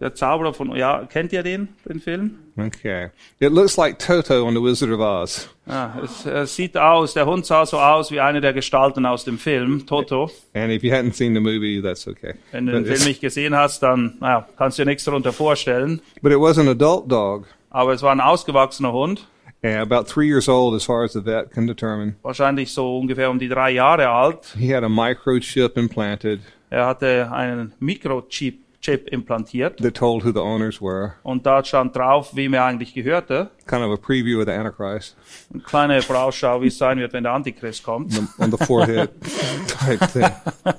Der 0.00 0.14
Zauberer 0.14 0.54
von, 0.54 0.74
ja, 0.74 1.04
kennt 1.04 1.30
ihr 1.34 1.42
den, 1.42 1.68
den 1.86 2.00
Film? 2.00 2.38
Okay. 2.56 3.10
It 3.38 3.52
looks 3.52 3.76
like 3.76 3.98
Toto 3.98 4.46
on 4.46 4.54
The 4.54 4.62
Wizard 4.62 4.90
of 4.90 5.00
Oz. 5.00 5.46
Ja, 5.66 5.94
es, 6.02 6.24
es 6.24 6.56
sieht 6.56 6.74
aus, 6.78 7.12
der 7.12 7.26
Hund 7.26 7.44
sah 7.44 7.66
so 7.66 7.78
aus 7.78 8.10
wie 8.10 8.18
eine 8.18 8.40
der 8.40 8.54
Gestalten 8.54 9.04
aus 9.04 9.24
dem 9.26 9.36
Film, 9.38 9.84
Toto. 9.86 10.30
And 10.54 10.72
if 10.72 10.82
you 10.82 10.90
hadn't 10.90 11.12
seen 11.14 11.34
the 11.34 11.40
movie, 11.40 11.82
that's 11.82 12.08
okay. 12.08 12.34
Wenn 12.50 12.64
du 12.64 12.72
den 12.72 12.84
But, 12.84 12.94
Film 12.96 13.08
nicht 13.08 13.20
gesehen 13.20 13.54
hast, 13.54 13.82
dann 13.82 14.16
naja, 14.20 14.48
kannst 14.56 14.78
du 14.78 14.84
dir 14.84 14.88
nichts 14.88 15.04
darunter 15.04 15.34
vorstellen. 15.34 16.00
but 16.22 16.32
it 16.32 16.40
was 16.40 16.56
an 16.58 16.68
adult 16.68 17.10
dog, 17.12 17.46
Aber 17.68 17.92
es 17.92 18.00
war 18.00 18.12
ein 18.12 18.20
ausgewachsener 18.22 18.92
Hund, 18.94 19.26
and 19.62 19.80
about 19.82 20.06
three 20.08 20.26
years 20.26 20.48
old, 20.48 20.74
as 20.74 20.84
far 20.84 21.04
as 21.04 21.12
the 21.12 21.20
vet 21.20 21.50
can 21.52 21.66
determine. 21.66 22.16
wahrscheinlich 22.22 22.72
so 22.72 22.98
ungefähr 22.98 23.30
um 23.30 23.38
die 23.38 23.48
drei 23.48 23.70
Jahre 23.72 24.08
alt. 24.08 24.54
He 24.58 24.74
had 24.74 24.84
a 24.84 24.88
microchip 24.88 25.76
implanted 25.76 26.40
Er 26.70 26.86
hatte 26.86 27.30
einen 27.32 27.72
Mikrochip 27.80 28.60
Chip 28.80 29.08
implantiert 29.12 29.76
that 29.82 29.94
told 29.94 30.24
who 30.24 30.32
the 30.32 30.40
owners 30.40 30.80
were. 30.80 31.12
und 31.22 31.44
da 31.44 31.62
stand 31.62 31.94
drauf, 31.94 32.34
wem 32.34 32.54
er 32.54 32.64
eigentlich 32.64 32.94
gehörte. 32.94 33.50
Kind 33.66 33.82
of 33.82 33.90
a 33.92 33.96
preview 33.98 34.40
of 34.40 34.46
the 34.46 34.52
Antichrist 34.52 35.16
Eine 35.52 35.62
kleine 35.62 36.00
Vorausschau, 36.00 36.62
wie 36.62 36.68
es 36.68 36.78
sein 36.78 36.98
wird, 36.98 37.12
wenn 37.12 37.24
der 37.24 37.32
Antichrist 37.34 37.82
kommt. 37.82 38.16
on 38.18 38.26
the, 38.38 38.42
on 38.42 38.50
the 38.50 38.64
forehead 38.64 39.10
type 39.66 40.00
thing. 40.12 40.30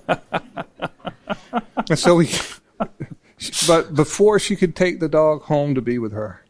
And 1.90 2.00
so 2.00 2.16
we, 2.16 2.30
but 3.68 3.94
before 3.94 4.40
she 4.40 4.56
could 4.56 4.76
take 4.76 5.00
the 5.00 5.10
dog 5.10 5.44
home 5.44 5.76
to 5.76 5.82
be 5.82 6.00
with 6.00 6.14
her, 6.14 6.41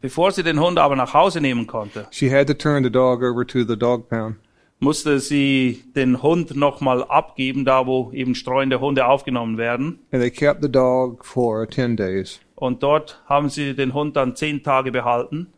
Bevor 0.00 0.30
sie 0.32 0.42
den 0.42 0.60
Hund 0.60 0.78
aber 0.78 0.96
nach 0.96 1.12
Hause 1.14 1.40
nehmen 1.40 1.66
konnte, 1.66 2.06
she 2.10 2.30
had 2.30 2.46
to 2.46 2.54
turn 2.54 2.84
the 2.84 2.90
dog 2.90 3.22
over 3.22 3.46
to 3.46 3.64
the 3.64 3.76
dog 3.76 4.08
pound. 4.08 4.36
musste 4.80 5.18
sie 5.18 5.82
den 5.96 6.22
Hund 6.22 6.54
nochmal 6.54 7.02
abgeben, 7.04 7.64
da 7.64 7.86
wo 7.86 8.12
eben 8.12 8.34
streuende 8.34 8.80
Hunde 8.80 9.06
aufgenommen 9.06 9.58
werden. 9.58 9.98
And 10.12 10.22
they 10.22 10.30
kept 10.30 10.62
the 10.62 10.70
dog 10.70 11.24
for 11.24 11.68
10 11.68 11.96
days. 11.96 12.40
Und 12.54 12.82
dort 12.82 13.22
haben 13.26 13.48
sie 13.48 13.74
den 13.74 13.94
Hund 13.94 14.16
dann 14.16 14.36
zehn 14.36 14.62
Tage 14.62 14.92
behalten. 14.92 15.48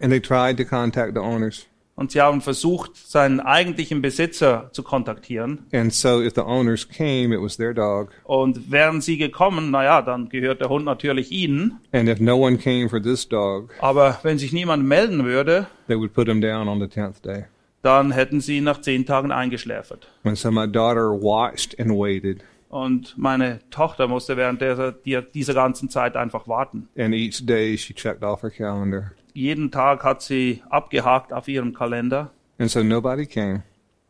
And 0.00 0.10
they 0.10 0.20
tried 0.20 0.56
to 0.56 0.64
contact 0.64 1.12
the 1.14 1.20
owners. 1.20 1.66
Und 2.00 2.10
sie 2.12 2.22
haben 2.22 2.40
versucht, 2.40 2.96
seinen 2.96 3.40
eigentlichen 3.40 4.00
Besitzer 4.00 4.70
zu 4.72 4.82
kontaktieren. 4.82 5.66
And 5.70 5.92
so 5.92 6.22
if 6.22 6.32
the 6.34 6.40
owners 6.40 6.88
came, 6.88 7.34
it 7.34 7.42
was 7.42 7.58
their 7.58 7.74
dog. 7.74 8.08
Und 8.24 8.70
wären 8.72 9.02
sie 9.02 9.18
gekommen, 9.18 9.70
naja, 9.70 10.00
dann 10.00 10.30
gehört 10.30 10.62
der 10.62 10.70
Hund 10.70 10.86
natürlich 10.86 11.30
ihnen. 11.30 11.78
And 11.92 12.08
if 12.08 12.18
no 12.18 12.36
one 12.38 12.56
came 12.56 12.88
for 12.88 13.02
this 13.02 13.28
dog, 13.28 13.74
Aber 13.80 14.18
wenn 14.22 14.38
sich 14.38 14.50
niemand 14.54 14.82
melden 14.86 15.26
würde, 15.26 15.66
they 15.88 15.96
would 15.98 16.14
put 16.14 16.26
him 16.26 16.40
down 16.40 16.68
on 16.68 16.80
the 16.80 16.86
10th 16.86 17.20
day. 17.22 17.44
dann 17.82 18.12
hätten 18.12 18.40
sie 18.40 18.56
ihn 18.56 18.64
nach 18.64 18.80
zehn 18.80 19.04
Tagen 19.04 19.30
eingeschläfert. 19.30 20.08
And 20.24 20.38
so 20.38 20.50
my 20.50 20.66
daughter 20.66 21.10
watched 21.12 21.78
and 21.78 21.90
waited. 21.90 22.40
Und 22.70 23.12
meine 23.18 23.58
Tochter 23.70 24.08
musste 24.08 24.38
während 24.38 24.62
dieser, 24.62 24.92
die- 24.92 25.20
dieser 25.34 25.52
ganzen 25.52 25.90
Zeit 25.90 26.16
einfach 26.16 26.48
warten. 26.48 26.88
And 26.96 27.12
each 27.14 27.44
day 27.44 27.76
she 27.76 27.92
checked 27.92 28.22
off 28.22 28.42
her 28.42 28.50
calendar. 28.50 29.12
Jeden 29.34 29.70
Tag 29.70 30.04
hat 30.04 30.22
sie 30.22 30.62
abgehakt 30.70 31.32
auf 31.32 31.48
ihrem 31.48 31.72
Kalender. 31.74 32.30
And 32.58 32.70
so 32.70 32.82
nobody 32.82 33.26
came. 33.26 33.62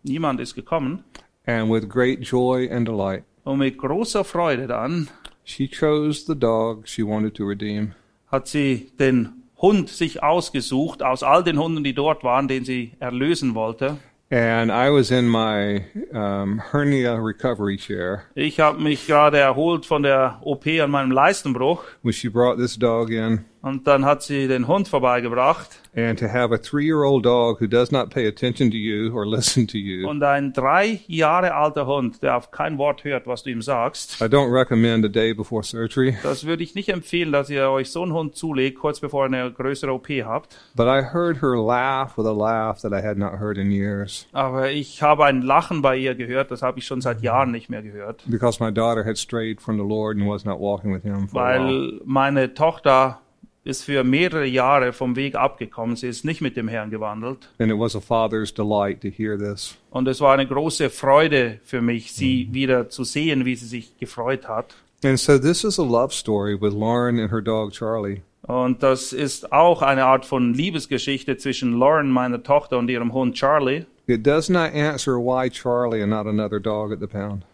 Niemand 0.02 0.40
ist 0.40 0.54
gekommen. 0.54 1.04
And 1.46 1.70
with 1.70 1.88
great 1.88 2.20
joy 2.22 2.70
and 2.70 2.86
delight, 2.86 3.24
Und 3.44 3.58
mit 3.58 3.78
großer 3.78 4.24
Freude 4.24 4.66
dann 4.66 5.08
she 5.44 5.68
chose 5.68 6.24
the 6.26 6.38
dog 6.38 6.86
she 6.86 7.02
wanted 7.02 7.34
to 7.34 7.44
redeem. 7.44 7.92
hat 8.30 8.46
sie 8.48 8.90
den 8.98 9.30
Hund 9.58 9.88
sich 9.90 10.22
ausgesucht, 10.22 11.02
aus 11.02 11.22
all 11.22 11.42
den 11.44 11.58
Hunden, 11.58 11.84
die 11.84 11.92
dort 11.94 12.24
waren, 12.24 12.48
den 12.48 12.64
sie 12.64 12.92
erlösen 12.98 13.54
wollte. 13.54 13.98
And 14.32 14.70
I 14.70 14.88
was 14.92 15.10
in 15.10 15.28
my 15.28 15.82
um, 16.12 16.62
hernia 16.70 17.16
recovery 17.16 17.76
chair 17.76 18.22
Ich 18.36 18.60
habe 18.60 18.80
mich 18.80 19.06
gerade 19.08 19.38
erholt 19.38 19.86
von 19.86 20.04
der 20.04 20.38
OP 20.42 20.66
an 20.68 20.90
meinem 20.92 21.10
Leistenbruch 21.10 21.82
when 22.02 22.12
she 22.12 22.28
brought 22.28 22.56
this 22.58 22.78
dog 22.78 23.10
in. 23.10 23.44
Und 23.62 23.86
dann 23.86 24.04
hat 24.04 24.22
sie 24.22 24.48
den 24.48 24.66
Hund 24.68 24.88
vorbeigebracht 24.88 25.68
And 25.96 26.16
to 26.20 26.26
have 26.28 26.54
a 26.54 26.58
three 26.58 26.84
year 26.86 27.02
old 27.02 27.24
dog 27.24 27.60
who 27.60 27.66
does 27.66 27.90
not 27.90 28.10
pay 28.10 28.28
attention 28.28 28.70
to 28.70 28.76
you 28.76 29.12
or 29.12 29.26
listen 29.26 29.66
to 29.66 29.76
you, 29.76 30.08
und 30.08 30.22
ein 30.22 30.52
drei 30.52 31.00
Jahre 31.08 31.52
alter 31.54 31.84
Hund, 31.86 32.22
der 32.22 32.36
auf 32.36 32.52
kein 32.52 32.78
Wort 32.78 33.02
hört, 33.02 33.26
was 33.26 33.42
du 33.42 33.50
ihm 33.50 33.60
sagst. 33.60 34.20
I 34.20 34.26
don't 34.26 34.52
recommend 34.52 35.04
a 35.04 35.08
day 35.08 35.34
before 35.34 35.64
surgery. 35.64 36.16
Das 36.22 36.46
würde 36.46 36.62
ich 36.62 36.76
nicht 36.76 36.90
empfehlen, 36.90 37.32
dass 37.32 37.50
ihr 37.50 37.68
euch 37.70 37.90
so 37.90 38.04
einen 38.04 38.12
Hund 38.12 38.36
zulegt, 38.36 38.78
kurz 38.78 39.00
bevor 39.00 39.24
ihr 39.24 39.36
eine 39.36 39.50
größere 39.52 39.92
OP 39.92 40.08
habt. 40.24 40.56
But 40.76 40.86
I 40.86 41.02
heard 41.12 41.42
her 41.42 41.56
laugh 41.56 42.16
with 42.16 42.26
a 42.26 42.32
laugh 42.32 42.80
that 42.82 42.92
I 42.92 43.04
had 43.04 43.18
not 43.18 43.40
heard 43.40 43.58
in 43.58 43.72
years 43.72 44.28
Aber 44.32 44.70
ich 44.70 45.02
habe 45.02 45.24
ein 45.24 45.42
Lachen 45.42 45.82
bei 45.82 45.96
ihr 45.96 46.14
gehört, 46.14 46.52
das 46.52 46.62
habe 46.62 46.78
ich 46.78 46.86
schon 46.86 47.00
seit 47.00 47.20
Jahren 47.20 47.50
nicht 47.50 47.68
mehr 47.68 47.82
gehört. 47.82 48.22
because 48.28 48.62
my 48.62 48.70
daughter 48.70 49.04
had 49.04 49.18
strayed 49.18 49.60
from 49.60 49.76
the 49.76 49.84
Lord 49.84 50.16
and 50.16 50.28
was 50.28 50.44
not 50.44 50.60
walking 50.60 50.94
with 50.94 51.02
Him 51.02 51.26
for 51.28 51.42
a 51.42 51.54
while. 51.58 51.64
Weil 51.64 52.00
meine 52.04 52.54
Tochter 52.54 53.20
ist 53.64 53.84
für 53.84 54.04
mehrere 54.04 54.46
Jahre 54.46 54.92
vom 54.92 55.16
Weg 55.16 55.34
abgekommen. 55.34 55.96
Sie 55.96 56.08
ist 56.08 56.24
nicht 56.24 56.40
mit 56.40 56.56
dem 56.56 56.68
Herrn 56.68 56.90
gewandelt. 56.90 57.48
And 57.58 57.70
it 57.70 57.78
was 57.78 57.94
a 57.94 58.00
father's 58.00 58.52
delight 58.52 59.00
to 59.02 59.08
hear 59.08 59.38
this. 59.38 59.76
Und 59.90 60.08
es 60.08 60.20
war 60.20 60.34
eine 60.34 60.46
große 60.46 60.90
Freude 60.90 61.60
für 61.64 61.82
mich, 61.82 62.12
sie 62.12 62.48
wieder 62.52 62.88
zu 62.88 63.04
sehen, 63.04 63.44
wie 63.44 63.56
sie 63.56 63.66
sich 63.66 63.98
gefreut 63.98 64.48
hat. 64.48 64.74
And 65.02 65.18
so 65.18 65.38
this 65.38 65.64
is 65.64 65.78
a 65.78 65.84
love 65.84 66.12
story 66.12 66.54
with 66.60 66.72
Lauren 66.72 67.18
and 67.18 67.30
her 67.30 67.42
dog 67.42 67.72
Charlie. 67.72 68.22
Und 68.42 68.82
das 68.82 69.12
ist 69.12 69.52
auch 69.52 69.82
eine 69.82 70.04
Art 70.04 70.24
von 70.24 70.54
Liebesgeschichte 70.54 71.36
zwischen 71.36 71.78
Lauren, 71.78 72.10
meiner 72.10 72.42
Tochter, 72.42 72.78
und 72.78 72.90
ihrem 72.90 73.12
Hund 73.12 73.34
Charlie. 73.34 73.84
It 74.06 74.26
does 74.26 74.48
not 74.48 74.72
answer 74.74 75.18
why 75.18 75.48
Charlie 75.48 76.02
and 76.02 76.10
not 76.10 76.26
another 76.26 76.58
dog 76.58 76.92
at 76.92 76.98
the 77.00 77.06
pound. 77.06 77.44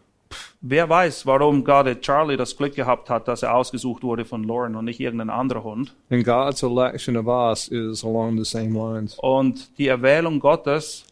Wer 0.61 0.89
weiß, 0.89 1.27
warum 1.27 1.63
gerade 1.65 2.01
Charlie 2.01 2.37
das 2.37 2.57
Glück 2.57 2.75
gehabt 2.75 3.09
hat, 3.11 3.29
dass 3.29 3.43
er 3.43 3.55
ausgesucht 3.55 4.03
wurde 4.03 4.25
von 4.25 4.43
Lauren 4.45 4.75
und 4.75 4.85
nicht 4.87 4.99
irgendein 5.01 5.31
anderer 5.31 5.63
Hund. 5.63 5.95
And 6.11 6.25
God's 6.25 6.63
election 6.63 7.17
of 7.17 7.27
us 7.27 7.69
is 7.69 8.05
along 8.05 8.37
the 8.37 8.45
same 8.45 8.71
lines. 8.77 9.17
Und 9.21 9.79
die 9.79 9.87
Erwählung 9.89 10.41
Gottes, 10.41 11.05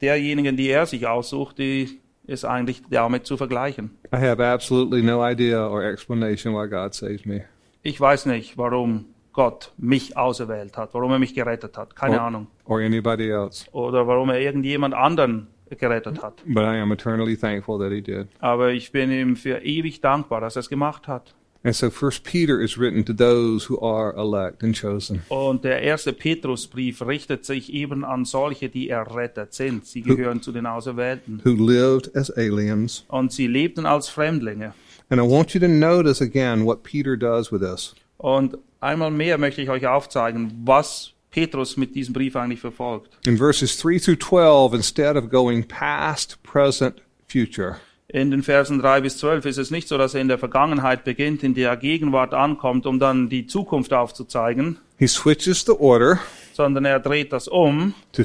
derjenigen, 0.00 0.56
die 0.56 0.68
er 0.68 0.86
sich 0.86 1.06
aussucht, 1.06 1.58
die 1.58 2.00
ist 2.26 2.44
eigentlich 2.44 2.82
damit 2.90 3.26
zu 3.26 3.36
vergleichen. 3.36 3.90
I 4.14 4.16
have 4.18 4.44
absolutely 4.44 5.02
no 5.02 5.26
idea 5.26 5.66
or 5.66 5.82
explanation 5.84 6.54
why 6.54 6.68
God 6.68 6.94
saved 6.94 7.26
me. 7.26 7.44
Ich 7.82 7.98
weiß 8.00 8.26
nicht, 8.26 8.58
warum 8.58 9.06
Gott 9.32 9.72
mich 9.78 10.16
auserwählt 10.16 10.76
hat, 10.76 10.92
warum 10.92 11.12
er 11.12 11.18
mich 11.18 11.34
gerettet 11.34 11.78
hat. 11.78 11.96
Keine 11.96 12.18
Oh. 12.18 12.24
Ahnung. 12.24 12.46
or 12.66 12.80
anybody 12.80 13.30
else. 13.30 13.64
Oder 13.72 14.06
warum 14.06 14.28
er 14.30 14.40
irgendjemand 14.40 14.92
anderen 14.94 15.46
gerettet 15.78 16.22
hat. 16.22 16.42
But 16.46 16.64
I 16.64 16.80
am 16.80 16.92
eternally 16.92 17.36
thankful 17.36 17.78
that 17.78 17.92
he 17.92 18.00
did. 18.00 18.28
Aber 18.40 18.70
ich 18.72 18.92
bin 18.92 19.10
ihm 19.10 19.36
für 19.36 19.58
ewig 19.64 20.00
dankbar, 20.00 20.40
dass 20.40 20.56
er 20.56 20.60
es 20.60 20.68
gemacht 20.68 21.08
hat. 21.08 21.34
And 21.62 21.76
so 21.76 21.90
First 21.90 22.24
Peter 22.24 22.58
is 22.58 22.78
written 22.78 23.04
to 23.04 23.12
those 23.12 23.68
who 23.68 23.78
are 23.82 24.14
elect 24.16 24.64
and 24.64 24.74
chosen. 24.74 25.22
Und 25.28 25.62
der 25.62 25.82
erste 25.82 26.14
Petrusbrief 26.14 27.02
richtet 27.02 27.44
sich 27.44 27.70
eben 27.74 28.02
an 28.02 28.24
solche, 28.24 28.70
die 28.70 28.88
errettet 28.88 29.52
sind. 29.52 29.84
Sie 29.84 30.00
gehören 30.00 30.40
zu 30.40 30.52
den 30.52 30.64
Auserwählten. 30.64 31.42
who 31.44 31.50
lived 31.50 32.16
as 32.16 32.30
aliens. 32.30 33.04
Und 33.08 33.32
sie 33.32 33.46
lebten 33.46 33.84
als 33.84 34.08
Fremdlinge. 34.08 34.72
And 35.10 35.20
I 35.20 35.24
want 35.24 35.52
you 35.52 35.60
to 35.60 35.68
notice 35.68 36.22
again 36.22 36.64
what 36.64 36.82
Peter 36.82 37.14
does 37.14 37.52
with 37.52 37.60
this. 37.60 37.94
Und 38.16 38.56
einmal 38.80 39.10
mehr 39.10 39.36
möchte 39.36 39.60
ich 39.60 39.68
euch 39.68 39.86
aufzeigen, 39.86 40.62
was 40.64 41.12
Petrus 41.30 41.76
mit 41.76 41.94
diesem 41.94 42.12
Brief 42.12 42.36
eigentlich 42.36 42.60
verfolgt. 42.60 43.18
In 43.26 43.36
verses 43.38 43.76
3 43.78 43.98
through 43.98 44.18
12, 44.18 44.74
instead 44.74 45.16
of 45.16 45.30
going 45.30 45.66
past, 45.66 46.42
present, 46.42 47.02
future, 47.28 47.76
In 48.08 48.30
den 48.32 48.42
Versen 48.42 48.80
3 48.80 49.02
bis 49.02 49.18
12 49.18 49.46
ist 49.46 49.58
es 49.58 49.70
nicht 49.70 49.86
so, 49.86 49.96
dass 49.96 50.14
er 50.14 50.20
in 50.20 50.28
der 50.28 50.38
Vergangenheit 50.38 51.04
beginnt, 51.04 51.42
in 51.44 51.54
der 51.54 51.76
Gegenwart 51.76 52.34
ankommt, 52.34 52.86
um 52.86 52.98
dann 52.98 53.28
die 53.28 53.46
Zukunft 53.46 53.92
aufzuzeigen, 53.92 54.78
he 54.98 55.06
switches 55.06 55.64
the 55.64 55.72
order 55.72 56.18
sondern 56.52 56.84
er 56.84 56.98
dreht 57.00 57.32
das 57.32 57.48
um. 57.48 57.94
to 58.12 58.24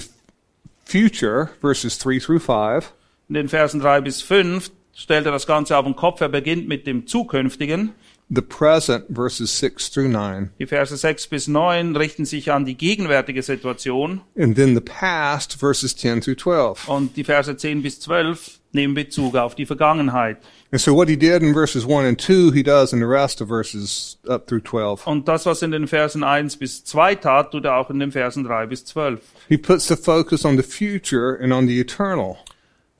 future, 0.86 1.50
verses 1.62 1.98
3 2.00 2.20
through 2.20 2.39
5, 2.39 2.91
In 3.30 3.36
den 3.36 3.50
Versen 3.50 3.80
3 3.80 4.02
bis 4.02 4.22
5 4.22 4.72
stellt 4.94 5.26
er 5.26 5.32
das 5.32 5.46
Ganze 5.46 5.78
auf 5.78 5.86
den 5.86 5.96
Kopf. 5.96 6.22
Er 6.22 6.30
beginnt 6.30 6.68
mit 6.68 6.88
dem 6.88 7.06
Zukünftigen. 7.08 7.94
The 8.29 8.41
present, 8.41 9.05
verses 9.09 9.51
6 9.51 9.89
through 9.89 10.07
9, 10.09 10.51
Die 10.59 10.65
Verse 10.65 10.95
6 10.95 11.27
bis 11.27 11.47
9 11.47 11.95
richten 11.95 12.25
sich 12.25 12.51
an 12.51 12.65
die 12.65 12.75
gegenwärtige 12.75 13.43
Situation 13.43 14.21
and 14.38 14.55
then 14.55 14.75
the 14.75 14.81
past, 14.81 15.59
verses 15.59 15.95
10 15.95 16.21
through 16.21 16.38
12. 16.38 16.88
und 16.88 17.15
die 17.15 17.23
Verse 17.23 17.55
10 17.55 17.81
bis 17.83 17.99
12 17.99 18.59
nehmen 18.71 18.93
Bezug 18.93 19.35
auf 19.35 19.55
die 19.55 19.65
Vergangenheit. 19.65 20.38
And 20.71 20.81
so 20.81 20.93
what 20.93 21.07
he 21.07 21.15
did 21.15 21.41
in 21.41 21.53
verses 21.53 21.85
1 21.85 22.05
and 22.05 22.19
2, 22.19 22.51
he 22.51 22.61
does 22.63 22.91
in 22.93 22.99
the 22.99 23.05
rest 23.05 23.41
of 23.41 23.47
verses 23.47 24.17
up 24.27 24.47
through 24.47 24.63
12. 24.63 25.07
Und 25.07 25.27
das, 25.27 25.45
was 25.45 25.61
in 25.61 25.71
den 25.71 25.88
Versen 25.88 26.23
1 26.23 26.57
bis 26.57 26.83
2 26.83 27.15
tat, 27.15 27.51
tut 27.51 27.65
er 27.65 27.77
auch 27.77 27.89
in 27.89 27.99
den 27.99 28.11
Versen 28.11 28.43
3 28.43 28.65
bis 28.67 28.85
12. 28.85 29.21
He 29.47 29.57
puts 29.57 29.88
the 29.88 29.95
focus 29.95 30.45
on 30.45 30.57
the 30.57 30.63
future 30.63 31.39
and 31.41 31.53
on 31.53 31.67
the 31.67 31.79
eternal. 31.79 32.38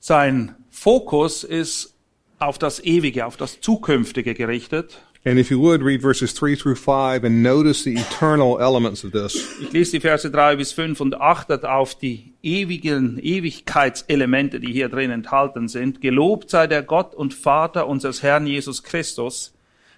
Sein 0.00 0.54
Fokus 0.70 1.44
ist 1.44 1.94
auf 2.38 2.58
das 2.58 2.82
Ewige, 2.82 3.26
auf 3.26 3.36
das 3.36 3.60
Zukünftige 3.60 4.34
gerichtet. 4.34 5.02
And 5.26 5.40
if 5.40 5.50
you 5.50 5.58
would, 5.58 5.82
read 5.82 6.00
verses 6.00 6.32
3 6.34 6.54
through 6.54 6.76
5 6.76 7.24
and 7.24 7.42
notice 7.42 7.82
the 7.82 7.96
eternal 7.96 8.60
elements 8.60 9.02
of 9.02 9.10
this. 9.10 9.34
Ich 9.60 9.72
lese 9.72 9.90
die 9.90 10.00
Verse 10.00 10.30
3 10.30 10.54
bis 10.54 10.70
5 10.70 11.00
und 11.00 11.20
achtet 11.20 11.64
auf 11.64 11.96
die 11.96 12.32
ewigen 12.44 13.18
Ewigkeitselemente, 13.18 14.60
die 14.60 14.72
hier 14.72 14.88
drin 14.88 15.10
enthalten 15.10 15.66
sind. 15.66 16.00
Gelobt 16.00 16.48
sei 16.50 16.68
der 16.68 16.84
Gott 16.84 17.12
und 17.12 17.34
Vater 17.34 17.88
unseres 17.88 18.22
Herrn 18.22 18.46
Jesus 18.46 18.84
Christus, 18.84 19.52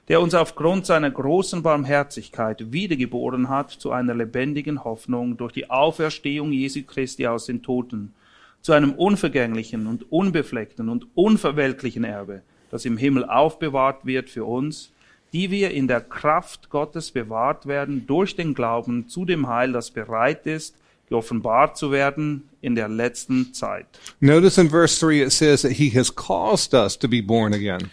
der 0.08 0.22
uns 0.22 0.32
aufgrund 0.32 0.86
seiner 0.86 1.10
großen 1.10 1.62
Barmherzigkeit 1.62 2.72
wiedergeboren 2.72 3.50
hat 3.50 3.70
zu 3.70 3.92
einer 3.92 4.14
lebendigen 4.14 4.82
Hoffnung 4.82 5.36
durch 5.36 5.52
die 5.52 5.68
Auferstehung 5.68 6.52
Jesu 6.52 6.84
Christi 6.84 7.26
aus 7.26 7.44
den 7.44 7.62
Toten, 7.62 8.14
zu 8.62 8.72
einem 8.72 8.94
unvergänglichen 8.94 9.88
und 9.88 10.10
unbefleckten 10.10 10.88
und 10.88 11.06
unverwelklichen 11.14 12.04
Erbe, 12.04 12.40
das 12.70 12.86
im 12.86 12.96
Himmel 12.96 13.26
aufbewahrt 13.26 14.06
wird 14.06 14.30
für 14.30 14.46
uns, 14.46 14.90
die 15.32 15.50
wir 15.50 15.70
in 15.70 15.88
der 15.88 16.00
Kraft 16.00 16.70
Gottes 16.70 17.10
bewahrt 17.10 17.66
werden 17.66 18.06
durch 18.06 18.36
den 18.36 18.54
Glauben 18.54 19.08
zu 19.08 19.24
dem 19.24 19.48
Heil, 19.48 19.72
das 19.72 19.90
bereit 19.90 20.46
ist, 20.46 20.76
geoffenbart 21.08 21.76
zu 21.76 21.90
werden 21.90 22.48
in 22.60 22.74
der 22.74 22.88
letzten 22.88 23.52
Zeit. 23.54 23.86
Notice 24.20 24.58
in 24.58 24.70
verse 24.70 24.98
3 25.00 25.22
it 25.24 25.32
says 25.32 25.62
that 25.62 25.72
he 25.72 25.90
has 25.90 26.14
caused 26.14 26.74
us 26.74 26.98
to 26.98 27.08
be 27.08 27.22
born 27.22 27.54
again. 27.54 27.90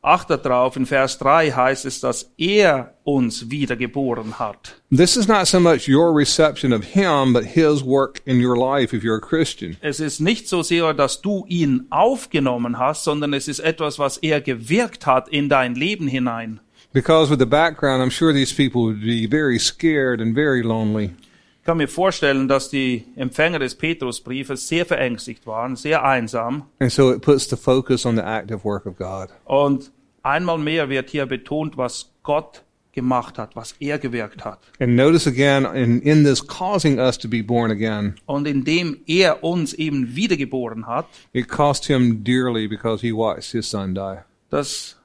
Achtet 0.00 0.44
darauf, 0.44 0.76
in 0.76 0.86
Vers 0.86 1.18
3 1.18 1.50
heißt 1.50 1.84
es, 1.84 2.00
dass 2.00 2.30
er 2.38 2.94
uns 3.02 3.50
wiedergeboren 3.50 4.38
hat. 4.38 4.80
This 4.96 5.16
is 5.16 5.26
not 5.26 5.48
so 5.48 5.58
much 5.58 5.88
your 5.88 6.16
reception 6.16 6.72
of 6.72 6.84
him, 6.84 7.32
but 7.32 7.44
his 7.44 7.84
work 7.84 8.22
in 8.24 8.40
your 8.40 8.56
life 8.56 8.96
if 8.96 9.02
you're 9.02 9.16
a 9.16 9.20
Christian. 9.20 9.76
Es 9.80 9.98
ist 9.98 10.20
nicht 10.20 10.48
so 10.48 10.62
sehr, 10.62 10.94
dass 10.94 11.20
du 11.20 11.44
ihn 11.48 11.86
aufgenommen 11.90 12.78
hast, 12.78 13.02
sondern 13.02 13.32
es 13.34 13.48
ist 13.48 13.58
etwas, 13.58 13.98
was 13.98 14.18
er 14.18 14.40
gewirkt 14.40 15.04
hat 15.04 15.28
in 15.28 15.48
dein 15.48 15.74
Leben 15.74 16.06
hinein. 16.06 16.60
Because 16.98 17.30
with 17.30 17.38
the 17.38 17.46
background, 17.46 18.02
I'm 18.02 18.10
sure 18.10 18.32
these 18.32 18.52
people 18.52 18.82
would 18.82 19.00
be 19.00 19.24
very 19.26 19.56
scared 19.60 20.20
and 20.20 20.34
very 20.34 20.62
lonely. 20.64 21.12
Ich 21.60 21.64
kann 21.64 21.76
mir 21.76 21.86
vorstellen, 21.86 22.48
dass 22.48 22.70
die 22.70 23.04
Empfänger 23.14 23.60
des 23.60 23.76
Petrusbriefes 23.76 24.66
sehr 24.66 24.84
verängstigt 24.84 25.46
waren, 25.46 25.76
sehr 25.76 26.02
einsam. 26.04 26.64
And 26.80 26.90
so 26.90 27.12
it 27.12 27.22
puts 27.22 27.48
the 27.48 27.56
focus 27.56 28.04
on 28.04 28.16
the 28.16 28.22
active 28.24 28.64
work 28.64 28.84
of 28.84 28.96
God. 28.96 29.28
Und 29.44 29.92
einmal 30.24 30.58
mehr 30.58 30.88
wird 30.88 31.10
hier 31.10 31.26
betont, 31.26 31.76
was 31.76 32.10
Gott 32.24 32.64
gemacht 32.90 33.38
hat, 33.38 33.54
was 33.54 33.76
er 33.78 34.00
gewirkt 34.00 34.44
hat. 34.44 34.58
And 34.80 34.96
notice 34.96 35.28
again, 35.28 35.66
in, 35.66 36.00
in 36.02 36.24
this 36.24 36.44
causing 36.44 36.98
us 36.98 37.16
to 37.18 37.28
be 37.28 37.42
born 37.44 37.70
again, 37.70 38.16
Und 38.26 38.48
indem 38.48 38.96
er 39.06 39.44
uns 39.44 39.72
eben 39.72 40.16
wiedergeboren 40.16 40.88
hat, 40.88 41.06
it 41.32 41.46
cost 41.46 41.86
him 41.86 42.24
dearly 42.24 42.66
because 42.66 43.06
he 43.06 43.12
watched 43.12 43.52
his 43.52 43.70
son 43.70 43.94
die. 43.94 44.24
das 44.50 44.96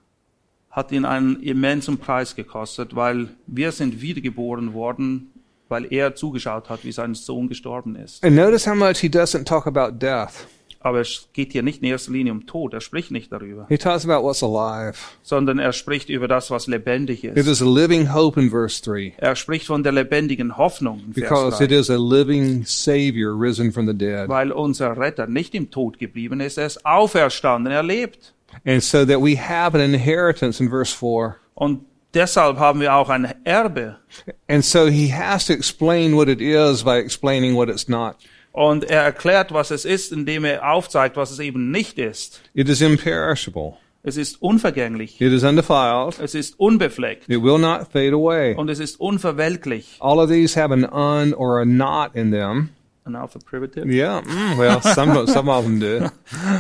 hat 0.74 0.92
ihn 0.92 1.06
einen 1.06 1.42
immensen 1.42 1.98
Preis 2.00 2.36
gekostet, 2.36 2.96
weil 2.96 3.30
wir 3.48 3.72
sind 3.72 4.02
wiedergeboren 4.02 4.74
worden, 4.74 5.32
weil 5.70 5.86
er 5.92 6.16
zugeschaut 6.16 6.70
hat, 6.70 6.84
wie 6.84 6.92
sein 6.92 7.14
Sohn 7.16 7.48
gestorben 7.48 7.96
ist. 7.96 8.24
And 8.24 8.36
notice 8.36 8.68
how 8.68 8.76
much 8.76 8.98
he 8.98 9.08
doesn't 9.08 9.46
talk 9.46 9.66
about 9.68 9.98
death. 10.00 10.48
Aber 10.86 11.00
es 11.00 11.30
geht 11.32 11.54
hier 11.54 11.64
nicht 11.64 11.82
in 11.82 11.88
erster 11.88 12.12
Linie 12.12 12.34
um 12.34 12.46
Tod, 12.46 12.74
er 12.74 12.82
spricht 12.82 13.10
nicht 13.12 13.32
darüber, 13.32 13.66
He 13.70 13.78
talks 13.78 14.04
about 14.06 14.22
what's 14.28 14.44
alive. 14.44 14.98
sondern 15.22 15.58
er 15.58 15.72
spricht 15.72 16.10
über 16.10 16.28
das, 16.28 16.52
was 16.52 16.68
lebendig 16.68 17.24
It 17.24 17.38
ist. 17.38 17.48
is 17.48 17.62
a 17.62 17.66
living 17.66 18.14
hope 18.14 18.38
in 18.42 18.50
verse 18.50 18.82
3 18.84 19.14
Er 19.18 19.38
spricht 19.38 19.68
von 19.68 19.82
der 19.84 19.94
lebendigen 19.94 20.58
Hoffnung, 20.58 21.00
in 21.08 21.14
Vers 21.14 21.30
because 21.30 21.64
it 21.64 21.70
3, 21.72 21.76
is 21.78 21.90
a 21.90 21.96
living 21.98 22.66
Savior 22.66 23.32
risen 23.40 23.72
from 23.72 23.88
the 23.88 23.94
dead. 23.94 24.28
weil 24.28 24.52
unser 24.52 24.98
Retter 24.98 25.26
nicht 25.28 25.56
im 25.56 25.72
Tod 25.72 26.00
geblieben 26.00 26.42
ist, 26.42 26.58
er 26.58 26.66
ist 26.66 26.86
auferstanden, 26.86 27.72
er 27.72 27.84
lebt. 27.84 28.34
And 28.66 28.82
so 28.82 29.06
that 29.06 29.22
we 29.22 29.38
have 29.38 29.76
an 29.76 29.82
inheritance 29.82 30.62
in 30.62 30.70
verse 30.70 30.96
4. 30.96 31.36
Und 31.56 31.86
deshalb 32.14 32.58
haben 32.58 32.80
wir 32.80 32.96
auch 32.96 33.10
ein 33.10 33.34
Erbe. 33.44 33.98
And 34.48 34.64
so 34.64 34.88
he 34.88 35.12
has 35.12 35.46
to 35.48 35.54
explain 35.54 36.16
what 36.16 36.28
it 36.28 36.42
is 36.42 36.84
by 36.84 36.98
explaining 36.98 37.56
what 37.56 37.70
it's 37.70 37.88
not. 37.88 38.16
Und 38.52 38.84
er 38.84 39.02
erklärt, 39.02 39.52
was 39.52 39.72
es 39.72 39.84
ist, 39.84 40.12
indem 40.12 40.46
er 40.46 40.72
aufzeigt, 40.72 41.18
was 41.18 41.32
es 41.32 41.40
eben 41.40 41.72
nicht 41.72 41.98
ist. 41.98 42.42
It 42.54 42.70
is 42.70 42.82
imperishable. 42.82 43.78
Es 44.04 44.18
ist 44.18 44.42
unvergänglich. 44.42 45.20
It 45.22 45.32
is 45.32 45.44
undefiled. 45.44 46.20
Es 46.20 46.36
ist 46.36 46.60
unbefleckt. 46.60 47.30
It 47.30 47.42
will 47.42 47.58
not 47.58 47.88
fade 47.92 48.14
away. 48.14 48.54
Und 48.54 48.70
es 48.70 48.80
ist 48.80 49.00
unverwelklich. 49.00 49.98
All 50.00 50.20
of 50.20 50.30
these 50.30 50.60
have 50.60 50.74
an 50.74 50.84
un 50.84 51.34
or 51.34 51.62
a 51.62 51.66
not 51.66 52.14
in 52.14 52.32
them. 52.32 52.70
An 53.06 53.16
Alpha 53.16 53.40
Privative. 53.40 53.86
Yeah, 53.92 54.22
mm, 54.22 54.58
well, 54.58 54.82
some, 54.82 55.28
some 55.28 55.50
of 55.50 55.66
them 55.66 55.80
do. 55.80 56.10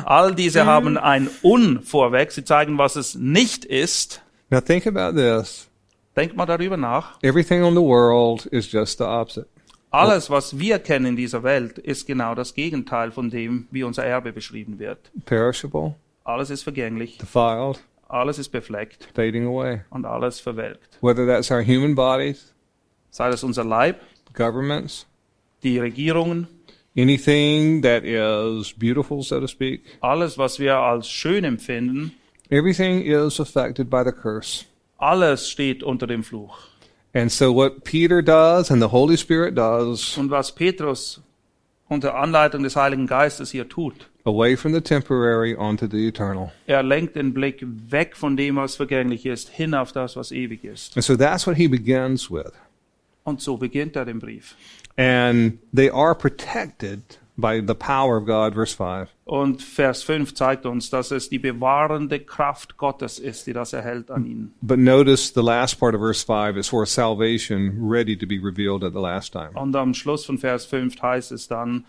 All 0.05 0.33
diese 0.35 0.65
haben 0.65 0.97
ein 0.97 1.29
Un 1.41 1.81
vorweg. 1.83 2.31
Sie 2.31 2.43
zeigen, 2.43 2.77
was 2.77 2.95
es 2.97 3.15
nicht 3.15 3.63
ist. 3.65 4.21
Now 4.49 4.59
think 4.59 4.85
about 4.85 5.15
this. 5.17 5.69
Denkt 6.17 6.35
mal 6.35 6.45
darüber 6.45 6.75
nach. 6.77 7.17
Everything 7.23 7.63
on 7.63 7.73
the 7.75 7.81
world 7.81 8.45
is 8.47 8.69
just 8.71 8.97
the 8.97 9.05
opposite. 9.05 9.47
Alles, 9.89 10.29
was 10.29 10.57
wir 10.59 10.79
kennen 10.79 11.05
in 11.05 11.15
dieser 11.15 11.43
Welt, 11.43 11.77
ist 11.77 12.07
genau 12.07 12.33
das 12.35 12.53
Gegenteil 12.55 13.11
von 13.11 13.29
dem, 13.29 13.67
wie 13.71 13.83
unser 13.83 14.03
Erbe 14.03 14.33
beschrieben 14.33 14.79
wird. 14.79 15.11
Perishable, 15.25 15.95
Alles 16.23 16.49
ist 16.49 16.63
vergänglich, 16.63 17.19
defiled, 17.19 17.79
alles 18.09 18.39
ist 18.39 18.49
befleckt 18.49 19.07
fading 19.15 19.45
away. 19.45 19.81
und 19.91 20.05
alles 20.05 20.39
verwelkt. 20.39 20.97
Whether 21.01 21.27
that's 21.27 21.51
our 21.51 21.61
human 21.63 21.93
bodies, 21.95 22.53
Sei 23.11 23.29
das 23.29 23.43
unser 23.43 23.63
Leib, 23.63 24.01
governments, 24.33 25.05
die 25.63 25.79
Regierungen, 25.79 26.47
anything 26.97 27.81
that 27.81 28.03
is 28.03 28.73
beautiful, 28.73 29.23
so 29.23 29.39
to 29.39 29.47
speak, 29.47 29.81
alles, 30.01 30.37
was 30.37 30.59
wir 30.59 30.75
als 30.77 31.09
schön 31.09 31.43
empfinden, 31.43 32.11
everything 32.49 33.01
is 33.01 33.39
affected 33.39 33.89
by 33.89 34.03
the 34.05 34.11
curse. 34.11 34.65
alles 34.97 35.49
steht 35.49 35.83
unter 35.83 36.07
dem 36.07 36.23
Fluch. 36.23 36.57
And 37.15 37.31
so 37.31 37.53
what 37.53 37.83
Peter 37.83 38.21
does 38.23 38.71
and 38.71 38.81
the 38.81 38.89
Holy 38.89 39.17
Spirit 39.17 39.55
does, 39.57 40.17
Und 40.17 40.31
was 40.31 40.51
Petrus 40.53 41.21
unter 41.89 42.15
Anleitung 42.15 42.63
des 42.63 42.75
Heiligen 42.75 43.05
Geistes 43.05 43.51
hier 43.51 43.67
tut, 43.69 44.09
away 44.25 44.55
from 44.55 44.73
the 44.73 44.81
temporary 44.81 45.55
onto 45.55 45.85
the 45.87 46.07
eternal. 46.07 46.51
er 46.65 46.81
lenkt 46.81 47.15
den 47.15 47.33
Blick 47.33 47.63
weg 47.89 48.15
von 48.15 48.35
dem, 48.37 48.55
was 48.55 48.75
vergänglich 48.77 49.25
ist, 49.27 49.49
hin 49.49 49.75
auf 49.75 49.91
das, 49.91 50.15
was 50.15 50.31
ewig 50.31 50.63
ist. 50.63 50.95
And 50.95 51.03
so 51.03 51.15
that's 51.15 51.45
what 51.45 51.55
he 51.57 51.67
begins 51.67 52.31
with. 52.31 52.51
Und 53.25 53.41
so 53.41 53.57
beginnt 53.57 53.95
er 53.95 54.05
den 54.05 54.19
Brief. 54.19 54.55
And 54.97 55.59
they 55.73 55.89
are 55.89 56.15
protected 56.15 57.01
by 57.35 57.61
the 57.65 57.73
power 57.73 58.17
of 58.17 58.25
God, 58.25 58.53
verse 58.53 58.73
5. 58.73 59.09
Und 59.25 59.61
Vers 59.61 60.03
5 60.03 60.33
zeigt 60.35 60.65
uns, 60.65 60.89
dass 60.89 61.11
es 61.11 61.29
die 61.29 61.39
bewahrende 61.39 62.19
Kraft 62.19 62.77
Gottes 62.77 63.17
ist, 63.17 63.47
die 63.47 63.53
das 63.53 63.73
erhält 63.73 64.11
an 64.11 64.25
ihnen. 64.25 64.53
But 64.61 64.77
notice 64.77 65.33
the 65.33 65.41
last 65.41 65.79
part 65.79 65.95
of 65.95 66.01
verse 66.01 66.23
5 66.23 66.57
is 66.57 66.67
for 66.67 66.85
salvation 66.85 67.77
ready 67.79 68.15
to 68.15 68.27
be 68.27 68.39
revealed 68.39 68.83
at 68.83 68.93
the 68.93 68.99
last 68.99 69.33
time. 69.33 69.51
Und 69.55 69.75
am 69.75 69.93
Schluss 69.93 70.25
von 70.25 70.37
Vers 70.37 70.65
5 70.65 71.01
heißt 71.01 71.31
es 71.31 71.47
dann, 71.47 71.85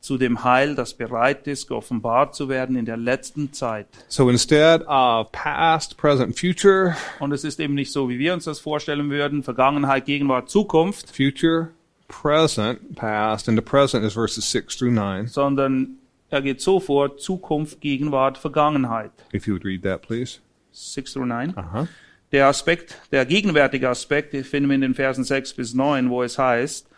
zu 0.00 0.18
dem 0.18 0.42
Heil, 0.42 0.74
das 0.74 0.94
bereit 0.94 1.46
ist, 1.46 1.68
geoffenbart 1.68 2.34
zu 2.34 2.48
werden 2.48 2.74
in 2.74 2.84
der 2.84 2.96
letzten 2.96 3.52
Zeit. 3.52 3.86
So 4.08 4.28
instead 4.28 4.82
of 4.88 5.30
past, 5.30 5.96
present, 5.96 6.36
future, 6.36 6.96
Und 7.20 7.32
es 7.32 7.44
ist 7.44 7.60
eben 7.60 7.74
nicht 7.74 7.92
so, 7.92 8.08
wie 8.08 8.18
wir 8.18 8.34
uns 8.34 8.44
das 8.44 8.58
vorstellen 8.58 9.10
würden, 9.10 9.44
Vergangenheit, 9.44 10.04
Gegenwart, 10.04 10.50
Zukunft, 10.50 11.14
future, 11.16 11.68
present, 12.12 12.94
past, 12.94 13.48
and 13.48 13.56
the 13.56 13.62
present 13.62 14.04
is 14.04 14.14
verses 14.14 14.44
6 14.44 14.76
through 14.76 14.92
9. 14.92 15.26
sondern 15.26 15.98
er 16.30 16.42
geht 16.42 16.60
so 16.60 16.78
vor, 16.78 17.16
Zukunft, 17.16 17.80
Gegenwart, 17.80 18.38
Vergangenheit. 18.38 19.10
If 19.34 19.46
you 19.46 19.54
would 19.54 19.64
read 19.64 19.82
that, 19.82 20.02
please. 20.02 20.38
6 20.72 21.14
through 21.14 21.26
9. 21.26 21.54
Uh-huh. 21.56 21.86
Der 22.30 22.46
Aspekt, 22.46 22.96
der 23.10 23.26
gegenwärtige 23.26 23.88
Aspekt, 23.88 24.32
den 24.32 24.44
finden 24.44 24.70
wir 24.70 24.76
in 24.76 24.80
den 24.80 24.94
Versen 24.94 25.24
6 25.24 25.54
bis 25.54 25.74
9, 25.74 26.08
wo 26.08 26.22
es 26.22 26.38
heißt, 26.38 26.88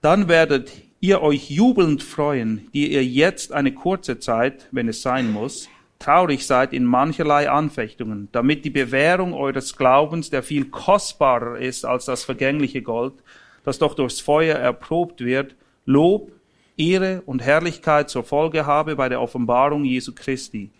dann 0.00 0.28
werdet 0.28 0.70
ihr 1.00 1.20
euch 1.20 1.50
jubelnd 1.50 2.02
freuen, 2.02 2.68
die 2.72 2.92
ihr 2.92 3.04
jetzt 3.04 3.52
eine 3.52 3.72
kurze 3.72 4.18
Zeit, 4.18 4.68
wenn 4.70 4.88
es 4.88 5.02
sein 5.02 5.30
muss, 5.30 5.68
traurig 5.98 6.46
seid 6.46 6.72
in 6.72 6.84
mancherlei 6.84 7.50
Anfechtungen, 7.50 8.28
damit 8.32 8.64
die 8.64 8.70
Bewährung 8.70 9.34
eures 9.34 9.76
Glaubens, 9.76 10.30
der 10.30 10.42
viel 10.42 10.66
kostbarer 10.66 11.58
ist 11.58 11.84
als 11.84 12.06
das 12.06 12.24
vergängliche 12.24 12.82
Gold, 12.82 13.14
das 13.64 13.78
doch 13.78 13.94
durchs 13.94 14.20
Feuer 14.20 14.56
erprobt 14.56 15.24
wird, 15.24 15.56
Lob, 15.84 16.32
Ehre 16.76 17.22
und 17.26 17.42
Herrlichkeit 17.42 18.10
zur 18.10 18.24
Folge 18.24 18.66
habe 18.66 18.96
bei 18.96 19.08
der 19.08 19.20
Offenbarung 19.20 19.84
Jesu 19.84 20.12
Christi. 20.14 20.70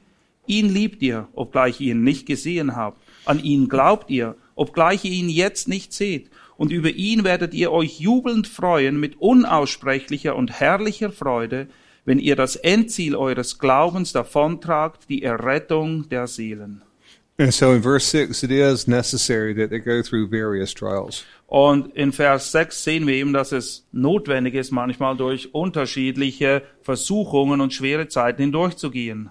Ihn 0.46 0.68
liebt 0.68 1.02
ihr, 1.02 1.28
obgleich 1.34 1.80
ihr 1.80 1.92
ihn 1.92 2.02
nicht 2.02 2.26
gesehen 2.26 2.74
habt. 2.74 3.00
An 3.24 3.38
ihn 3.38 3.68
glaubt 3.68 4.10
ihr, 4.10 4.36
obgleich 4.54 5.04
ihr 5.04 5.12
ihn 5.12 5.28
jetzt 5.28 5.68
nicht 5.68 5.92
seht. 5.92 6.30
Und 6.56 6.72
über 6.72 6.90
ihn 6.90 7.24
werdet 7.24 7.54
ihr 7.54 7.72
euch 7.72 8.00
jubelnd 8.00 8.46
freuen 8.46 8.98
mit 8.98 9.20
unaussprechlicher 9.20 10.36
und 10.36 10.60
herrlicher 10.60 11.10
Freude, 11.10 11.68
wenn 12.04 12.18
ihr 12.18 12.36
das 12.36 12.56
Endziel 12.56 13.14
eures 13.14 13.58
Glaubens 13.58 14.12
davontragt, 14.12 15.08
die 15.08 15.22
Errettung 15.22 16.08
der 16.08 16.26
Seelen. 16.26 16.82
And 17.38 17.52
so 17.52 17.72
in 17.72 17.82
verse 17.82 18.06
6, 18.06 18.42
it 18.42 18.50
is 18.50 18.86
necessary 18.86 19.54
that 19.54 19.70
they 19.70 19.80
go 19.80 20.02
through 20.02 20.28
various 20.28 20.74
trials. 20.74 21.24
Und 21.52 21.94
in 21.94 22.12
Vers 22.12 22.50
6 22.52 22.82
sehen 22.82 23.06
wir 23.06 23.12
eben, 23.12 23.34
dass 23.34 23.52
es 23.52 23.86
notwendig 23.92 24.54
ist, 24.54 24.70
manchmal 24.70 25.18
durch 25.18 25.54
unterschiedliche 25.54 26.62
Versuchungen 26.80 27.60
und 27.60 27.74
schwere 27.74 28.08
Zeiten 28.08 28.40
hindurchzugehen. 28.40 29.28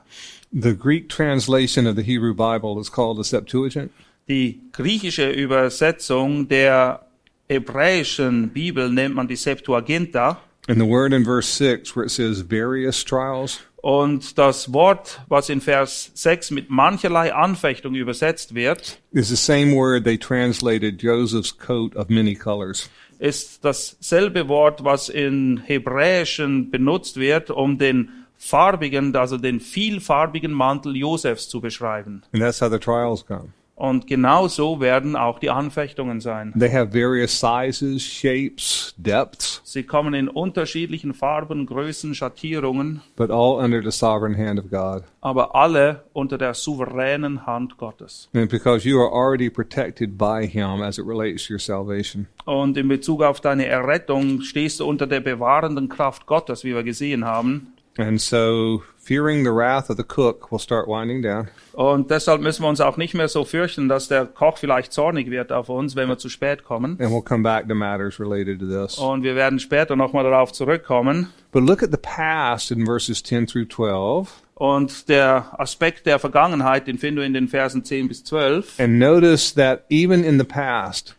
The 0.51 0.77
Greek 0.77 1.09
translation 1.09 1.87
of 1.87 1.95
the 1.95 2.03
Hebrew 2.03 2.35
Bible 2.35 2.79
is 2.79 2.91
called 2.91 3.17
the 3.17 3.23
Septuagint. 3.23 3.89
Die 4.29 4.59
griechische 4.71 5.31
Übersetzung 5.31 6.47
der 6.47 7.07
hebräischen 7.49 8.49
Bibel 8.49 8.91
nennt 8.91 9.15
man 9.15 9.27
die 9.27 9.35
Septuaginta. 9.35 10.39
And 10.67 10.77
the 10.77 10.87
word 10.87 11.13
in 11.13 11.25
verse 11.25 11.47
6, 11.47 11.95
where 11.95 12.05
it 12.05 12.11
says 12.11 12.41
various 12.41 13.03
trials, 13.03 13.61
Und 13.81 14.37
das 14.37 14.73
Wort, 14.73 15.21
was 15.27 15.49
in 15.49 15.59
Vers 15.59 16.11
6 16.13 16.51
mit 16.51 16.69
mancherlei 16.69 17.33
Anfechtung 17.33 17.95
übersetzt 17.95 18.53
wird, 18.53 18.99
is 19.11 19.29
the 19.29 19.35
same 19.35 19.75
word 19.75 20.03
they 20.03 20.17
translated 20.17 21.01
Joseph's 21.01 21.57
coat 21.57 21.95
of 21.95 22.09
many 22.09 22.35
colors. 22.35 22.89
ist 23.17 23.63
dasselbe 23.65 24.47
Wort, 24.47 24.83
was 24.83 25.09
in 25.09 25.61
Hebräischen 25.65 26.69
benutzt 26.71 27.17
wird, 27.17 27.49
um 27.49 27.77
den 27.77 28.09
farbigen, 28.37 29.15
also 29.15 29.37
den 29.37 29.59
vielfarbigen 29.59 30.51
Mantel 30.51 30.95
Josefs 30.95 31.47
zu 31.47 31.61
beschreiben. 31.61 32.23
And 32.33 32.41
that's 32.41 32.61
how 32.61 32.69
the 32.71 32.79
trials 32.79 33.25
come. 33.25 33.53
Und 33.81 34.05
genau 34.05 34.47
so 34.47 34.79
werden 34.79 35.15
auch 35.15 35.39
die 35.39 35.49
Anfechtungen 35.49 36.21
sein. 36.21 36.53
They 36.55 36.69
have 36.71 36.93
various 36.93 37.31
sizes, 37.39 38.03
shapes, 38.03 38.93
depths, 38.95 39.59
Sie 39.63 39.81
kommen 39.81 40.13
in 40.13 40.27
unterschiedlichen 40.27 41.15
Farben, 41.15 41.65
Größen, 41.65 42.13
Schattierungen, 42.13 43.01
but 43.15 43.31
all 43.31 43.55
under 43.55 43.81
the 43.81 43.89
sovereign 43.89 44.37
hand 44.37 44.59
of 44.59 44.69
God. 44.69 45.03
aber 45.21 45.55
alle 45.55 46.03
unter 46.13 46.37
der 46.37 46.53
souveränen 46.53 47.47
Hand 47.47 47.79
Gottes. 47.79 48.29
And 48.35 48.51
because 48.51 48.87
you 48.87 48.99
are 49.01 49.11
already 49.11 49.49
protected 49.49 50.15
by 50.15 50.45
Him 50.45 50.83
as 50.83 50.99
it 50.99 51.05
relates 51.07 51.47
to 51.47 51.53
your 51.53 51.59
salvation. 51.59 52.27
Und 52.45 52.77
in 52.77 52.87
Bezug 52.87 53.23
auf 53.23 53.41
deine 53.41 53.65
Errettung 53.65 54.41
stehst 54.41 54.79
du 54.79 54.85
unter 54.85 55.07
der 55.07 55.21
bewahrenden 55.21 55.89
Kraft 55.89 56.27
Gottes, 56.27 56.63
wie 56.63 56.75
wir 56.75 56.83
gesehen 56.83 57.25
haben. 57.25 57.73
And 57.97 58.21
so, 58.21 58.83
fearing 59.03 59.43
the 59.43 59.51
wrath 59.51 59.89
of 59.89 59.97
the 59.97 60.03
cook 60.03 60.51
will 60.51 60.59
start 60.59 60.87
winding 60.87 61.21
down. 61.21 61.47
Und 61.73 62.11
deshalb 62.11 62.41
müssen 62.41 62.63
wir 62.63 62.69
uns 62.69 62.81
auch 62.81 62.97
nicht 62.97 63.13
mehr 63.13 63.27
so 63.27 63.43
fürchten, 63.45 63.89
dass 63.89 64.07
der 64.07 64.25
Koch 64.25 64.57
vielleicht 64.57 64.93
zornig 64.93 65.29
wird 65.31 65.51
auf 65.51 65.69
uns, 65.69 65.95
wenn 65.95 66.07
wir 66.09 66.17
zu 66.17 66.29
spät 66.29 66.63
kommen. 66.63 66.97
And 67.01 67.11
we'll 67.11 67.23
come 67.23 67.43
back 67.43 67.67
to 67.67 67.75
matters 67.75 68.19
related 68.19 68.59
to 68.59 68.65
this. 68.67 68.97
Und 68.97 69.23
wir 69.23 69.35
werden 69.35 69.59
später 69.59 69.95
nochmal 69.95 70.23
darauf 70.23 70.51
zurückkommen. 70.51 71.29
But 71.51 71.63
look 71.63 71.81
at 71.83 71.91
the 71.91 71.97
past 72.01 72.71
in 72.71 72.85
verses 72.85 73.21
10 73.23 73.47
through 73.47 73.67
12 73.69 74.29
Und 74.55 75.09
der 75.09 75.59
Aspekt 75.59 76.05
der 76.05 76.19
Vergangenheit, 76.19 76.85
den 76.87 76.97
finden 76.99 77.21
wir 77.21 77.25
in 77.25 77.33
den 77.33 77.47
Versen 77.47 77.83
10 77.83 78.07
bis 78.07 78.23
12. 78.23 78.79
and 78.79 78.99
notice 78.99 79.53
that 79.55 79.83
even 79.89 80.23
in 80.23 80.37
the 80.37 80.45
past, 80.45 81.15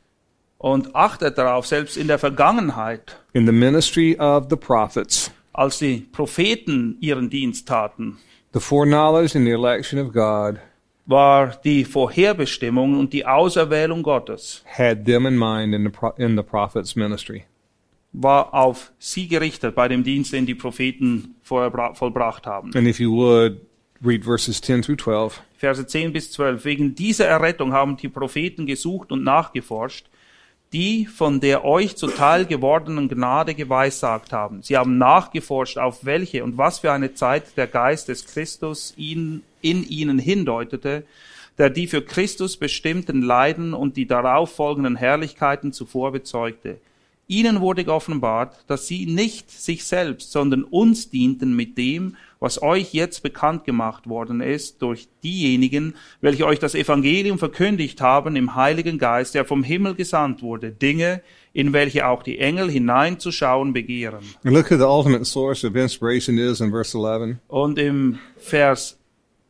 Und 0.59 0.95
achtet 0.95 1.37
darauf, 1.39 1.67
selbst 1.67 1.97
in 1.97 2.07
der 2.07 2.21
Vergangenheit, 2.21 3.17
in 3.33 3.47
the 3.47 3.53
ministry 3.53 4.17
of 4.17 4.47
the 4.49 4.55
prophets, 4.57 5.33
als 5.53 5.79
die 5.79 6.07
Propheten 6.13 6.97
ihren 7.01 7.31
Dienst 7.31 7.69
taten, 7.69 8.19
the 8.53 8.61
foreknowledge 8.61 9.37
and 9.37 9.47
the 9.47 9.53
election 9.53 9.99
of 9.99 10.13
God 10.13 10.61
war 11.07 11.57
die 11.65 11.85
Vorherbestimmung 11.85 12.99
und 12.99 13.13
die 13.13 13.27
Auserwählung 13.27 14.03
Gottes 14.03 14.63
had 14.67 15.05
them 15.05 15.27
in 15.27 15.39
mind 15.39 15.75
in 15.75 15.85
the, 15.85 16.23
in 16.23 16.37
the 16.37 16.43
prophet's 16.43 16.95
ministry. 16.97 17.45
war 18.13 18.53
auf 18.53 18.93
sie 18.99 19.27
gerichtet 19.27 19.75
bei 19.75 19.89
dem 19.89 20.05
Dienst, 20.05 20.33
den 20.33 20.47
die 20.47 20.55
Propheten 20.55 21.35
vollbracht 21.43 22.47
haben. 22.47 22.71
And 22.75 22.87
if 22.87 23.01
you 23.01 23.11
would, 23.11 23.61
read 24.05 24.25
verses 24.25 24.61
10 24.61 24.83
through 24.83 24.99
12. 24.99 25.43
Verse 25.57 25.87
10 25.87 26.13
bis 26.13 26.31
12. 26.33 26.65
Wegen 26.65 26.95
dieser 26.95 27.27
Errettung 27.27 27.73
haben 27.73 27.97
die 27.97 28.09
Propheten 28.09 28.67
gesucht 28.67 29.13
und 29.13 29.25
nachgeforscht, 29.25 30.07
die 30.73 31.07
von 31.07 31.41
der 31.41 31.65
euch 31.65 31.97
zuteil 31.97 32.47
gewordenen 32.47 33.09
Gnade 33.09 33.55
geweissagt 33.55 34.33
haben. 34.33 34.63
Sie 34.63 34.77
haben 34.77 34.97
nachgeforscht, 34.97 35.77
auf 35.77 36.05
welche 36.05 36.45
und 36.45 36.57
was 36.57 36.79
für 36.79 36.93
eine 36.93 37.15
Zeit 37.15 37.57
der 37.57 37.67
Geist 37.67 38.09
des 38.09 38.27
Christus 38.27 38.95
ihn, 38.97 39.43
in 39.61 39.87
ihnen 39.87 40.19
hindeutete, 40.19 41.05
der 41.59 41.69
die 41.69 41.87
für 41.87 42.03
Christus 42.03 42.57
bestimmten 42.57 43.21
Leiden 43.21 43.75
und 43.75 43.97
die 43.97 44.07
darauf 44.07 44.55
folgenden 44.55 44.97
Herrlichkeiten 44.97 45.73
zuvor 45.73 46.13
bezeugte. 46.13 46.79
Ihnen 47.33 47.63
wurde 47.63 47.85
geoffenbart, 47.85 48.63
dass 48.67 48.87
sie 48.87 49.07
nicht 49.07 49.51
sich 49.51 49.85
selbst, 49.85 50.33
sondern 50.33 50.65
uns 50.65 51.09
dienten 51.09 51.57
mit 51.57 51.79
dem, 51.79 52.17
was 52.41 52.61
euch 52.61 52.93
jetzt 52.93 53.23
bekannt 53.23 53.65
gemacht 53.65 54.07
worden 54.07 54.43
ist 54.43 54.83
durch 54.83 55.09
diejenigen, 55.25 55.95
welche 56.21 56.45
euch 56.45 56.59
das 56.59 56.75
Evangelium 56.75 57.39
verkündigt 57.39 58.03
haben 58.03 58.37
im 58.37 58.55
Heiligen 58.55 58.99
Geist, 58.99 59.35
der 59.35 59.47
vom 59.47 59.63
Himmel 59.63 59.95
gesandt 59.95 60.43
wurde, 60.43 60.73
Dinge, 60.73 61.23
in 61.55 61.73
welche 61.73 62.07
auch 62.07 62.23
die 62.23 62.39
Engel 62.39 62.71
hineinzuschauen 62.71 63.73
begehren. 63.73 64.25
And 64.45 64.55
look 64.55 64.71
who 64.71 64.77
the 64.77 64.85
ultimate 64.85 65.25
source 65.25 65.65
of 65.65 65.75
inspiration 65.75 66.37
is 66.37 66.61
in 66.61 66.71
verse 66.71 66.95
11. 66.99 67.37
Und 67.49 67.79
im 67.79 68.19
Vers 68.37 68.99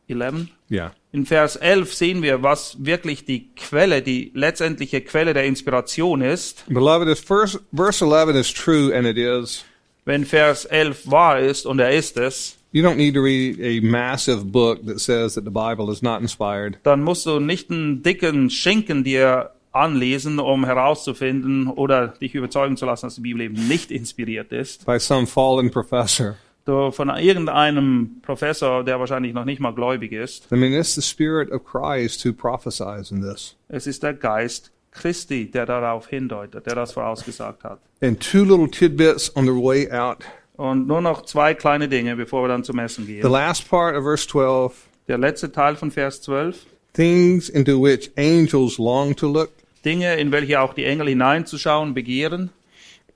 11, 0.07 0.47
Yeah. 0.71 0.93
In 1.13 1.25
Vers 1.25 1.55
11 1.55 1.93
sehen 1.93 2.21
wir, 2.23 2.43
was 2.43 2.75
wirklich 2.83 3.23
die 3.23 3.47
Quelle, 3.55 4.01
die 4.01 4.31
letztendliche 4.33 4.99
Quelle 5.01 5.33
der 5.33 5.45
Inspiration 5.45 6.21
ist. 6.21 6.65
Beloved, 6.67 7.07
if 7.07 7.19
first, 7.23 7.59
verse 7.73 8.03
11 8.03 8.35
is 8.35 8.51
true, 8.51 8.91
and 8.93 9.07
it 9.07 9.17
is, 9.17 9.63
Wenn 10.05 10.25
Vers 10.25 10.65
11 10.65 11.09
wahr 11.09 11.39
ist, 11.39 11.65
und 11.65 11.79
er 11.79 11.91
ist 11.91 12.17
es, 12.17 12.57
you 12.73 12.83
don't 12.83 12.95
need 12.97 13.13
to 13.13 13.21
read 13.21 13.57
a 13.61 13.79
massive 13.85 14.43
book 14.51 14.85
that 14.85 14.99
says 14.99 15.35
that 15.35 15.45
the 15.45 15.51
Bible 15.51 15.89
is 15.91 16.01
not 16.01 16.19
inspired. 16.21 16.77
dann 16.83 17.03
musst 17.03 17.25
du 17.25 17.39
nicht 17.39 17.69
einen 17.69 18.01
dicken 18.03 18.49
Schinken 18.49 19.03
dir 19.05 19.51
anlesen, 19.71 20.39
um 20.39 20.65
herauszufinden 20.65 21.67
oder 21.67 22.07
dich 22.09 22.35
überzeugen 22.35 22.75
zu 22.75 22.85
lassen, 22.85 23.05
dass 23.07 23.15
die 23.15 23.21
Bibel 23.21 23.41
eben 23.43 23.67
nicht 23.67 23.91
inspiriert 23.91 24.51
ist. 24.51 24.85
by 24.85 24.99
some 24.99 25.25
fallen 25.27 25.69
professor. 25.71 26.35
Du, 26.65 26.91
von 26.91 27.09
irgendeinem 27.09 28.21
Professor, 28.21 28.85
der 28.85 28.97
wahrscheinlich 28.99 29.33
noch 29.33 29.43
nicht 29.43 29.59
mal 29.59 29.73
gläubig 29.73 30.13
ist. 30.13 30.49
I 30.51 30.55
mean, 30.55 30.71
it's 30.73 30.95
the 30.95 31.01
Spirit 31.01 31.51
of 31.51 31.63
Christ 31.65 32.23
who 32.25 32.31
prophesies 32.31 33.11
in 33.11 33.21
this. 33.21 33.55
Es 33.67 33.85
ist 33.85 34.01
der 34.03 34.13
Geist 34.13 34.71
Christi, 34.91 35.51
der 35.51 35.65
darauf 35.65 36.07
hindeutet, 36.07 36.65
der 36.65 36.75
das 36.75 36.93
vorausgesagt 36.93 37.63
hat. 37.65 37.79
And 38.01 38.19
two 38.19 38.43
little 38.45 38.69
tidbits 38.69 39.35
on 39.35 39.45
the 39.45 39.51
way 39.51 39.91
out. 39.91 40.19
Und 40.55 40.87
nur 40.87 41.01
noch 41.01 41.23
zwei 41.25 41.53
kleine 41.53 41.89
Dinge, 41.89 42.15
bevor 42.15 42.43
wir 42.43 42.47
dann 42.47 42.63
zum 42.63 42.79
Essen 42.79 43.05
The 43.07 43.13
gehen. 43.19 43.29
last 43.31 43.67
part 43.69 43.97
of 43.97 44.03
verse 44.03 44.25
12 44.27 44.73
Der 45.09 45.17
letzte 45.17 45.51
Teil 45.51 45.75
von 45.75 45.91
Vers 45.91 46.21
12. 46.21 46.65
things 46.93 47.49
into 47.49 47.81
which 47.81 48.11
angels 48.17 48.77
long 48.77 49.13
to 49.15 49.27
look. 49.29 49.49
Dinge, 49.83 50.15
in 50.15 50.31
welche 50.31 50.61
auch 50.61 50.73
die 50.73 50.85
Engel 50.85 51.07
hineinzuschauen 51.09 51.93
begehren. 51.93 52.51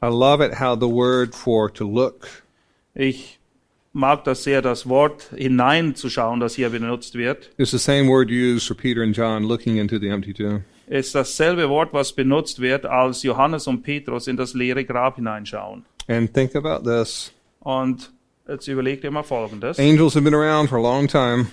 I 0.03 0.07
love 0.07 0.43
it 0.43 0.59
how 0.59 0.75
the 0.77 0.89
word 0.89 1.33
for 1.33 1.71
to 1.73 1.87
look 1.89 2.27
Ich 2.93 3.36
mag 3.97 4.23
das 4.23 4.43
sehr, 4.43 4.61
das 4.61 4.87
Wort 4.87 5.31
hineinzuschauen, 5.35 6.39
das 6.39 6.55
hier 6.55 6.69
benutzt 6.69 7.15
wird. 7.15 7.49
is 7.57 7.71
the 7.71 7.79
same 7.79 8.07
word 8.07 8.29
used 8.29 8.67
for 8.67 8.77
Peter 8.77 9.01
and 9.01 9.15
John 9.15 9.43
looking 9.43 9.77
into 9.77 9.97
the 9.99 10.07
empty 10.07 10.33
tomb. 10.33 10.63
Ist 10.87 11.15
dasselbe 11.15 11.67
Wort, 11.67 11.91
was 11.91 12.13
benutzt 12.13 12.61
wird, 12.61 12.85
als 12.85 13.23
Johannes 13.23 13.67
und 13.67 13.81
Petrus 13.83 14.27
in 14.27 14.37
das 14.37 14.53
leere 14.53 14.85
Grab 14.85 15.17
hineinschauen. 15.17 15.83
And 16.07 16.33
think 16.33 16.55
about 16.55 16.89
this. 16.89 17.33
Und 17.59 18.13
jetzt 18.47 18.67
überlegt 18.67 19.03
ihr 19.03 19.11
mal 19.11 19.23
Folgendes. 19.23 19.77
Angels 19.79 20.15
have 20.15 20.23
been 20.23 20.33
around 20.33 20.69
for 20.69 20.77
a 20.77 20.81
long 20.81 21.07
time, 21.07 21.47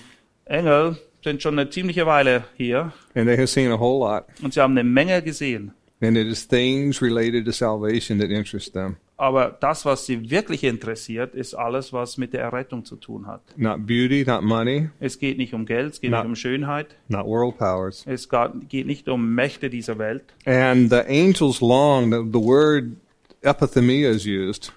Engel 0.45 0.97
sind 1.25 1.43
schon 1.43 1.59
eine 1.59 1.71
ziemliche 1.71 2.05
Weile 2.07 2.45
hier 2.57 2.93
and 3.15 3.27
they 3.27 3.37
have 3.37 3.47
seen 3.49 3.73
a 3.73 3.79
whole 3.79 3.99
lot. 3.99 4.25
und 4.43 4.53
sie 4.53 4.61
haben 4.61 4.73
eine 4.79 4.85
Menge 4.85 5.23
gesehen. 5.23 5.73
And 6.03 6.19
it 6.19 6.27
is 6.27 6.47
things 6.47 7.01
related 7.01 7.47
to 7.47 7.53
salvation 7.53 8.19
that 8.19 8.29
interest 8.31 8.75
them, 8.75 8.97
Aber 9.17 9.57
das, 9.61 9.85
was 9.85 10.07
sie 10.07 10.29
wirklich 10.31 10.65
interessiert, 10.65 11.35
ist 11.37 11.55
alles, 11.55 11.93
was 11.93 12.19
mit 12.19 12.33
der 12.33 12.41
Errettung 12.43 12.85
zu 12.85 12.97
tun 12.97 13.27
hat. 13.29 13.43
not 13.57 13.87
beauty, 13.87 14.25
not 14.27 14.43
money, 14.43 14.91
Es 14.99 15.19
geht 15.21 15.39
nicht 15.39 15.55
um 15.55 15.67
Geld, 15.67 15.93
es 15.95 16.01
geht 16.01 16.11
Na- 16.11 16.19
nicht 16.19 16.27
um 16.29 16.35
Schönheit, 16.37 16.97
not 17.09 17.25
world 17.27 17.57
powers. 17.57 18.03
es 18.07 18.29
geht 18.69 18.87
nicht 18.87 19.09
um 19.09 19.35
Mächte 19.35 19.71
dieser 19.71 19.99
Welt. 19.99 20.25
And 20.47 20.91
the 20.91 21.01
angels 21.07 21.61
long, 21.61 22.11
the, 22.11 22.19
the 22.33 22.45
word 22.45 22.97
epithemia 23.43 24.11
is 24.11 24.27
used, 24.27 24.73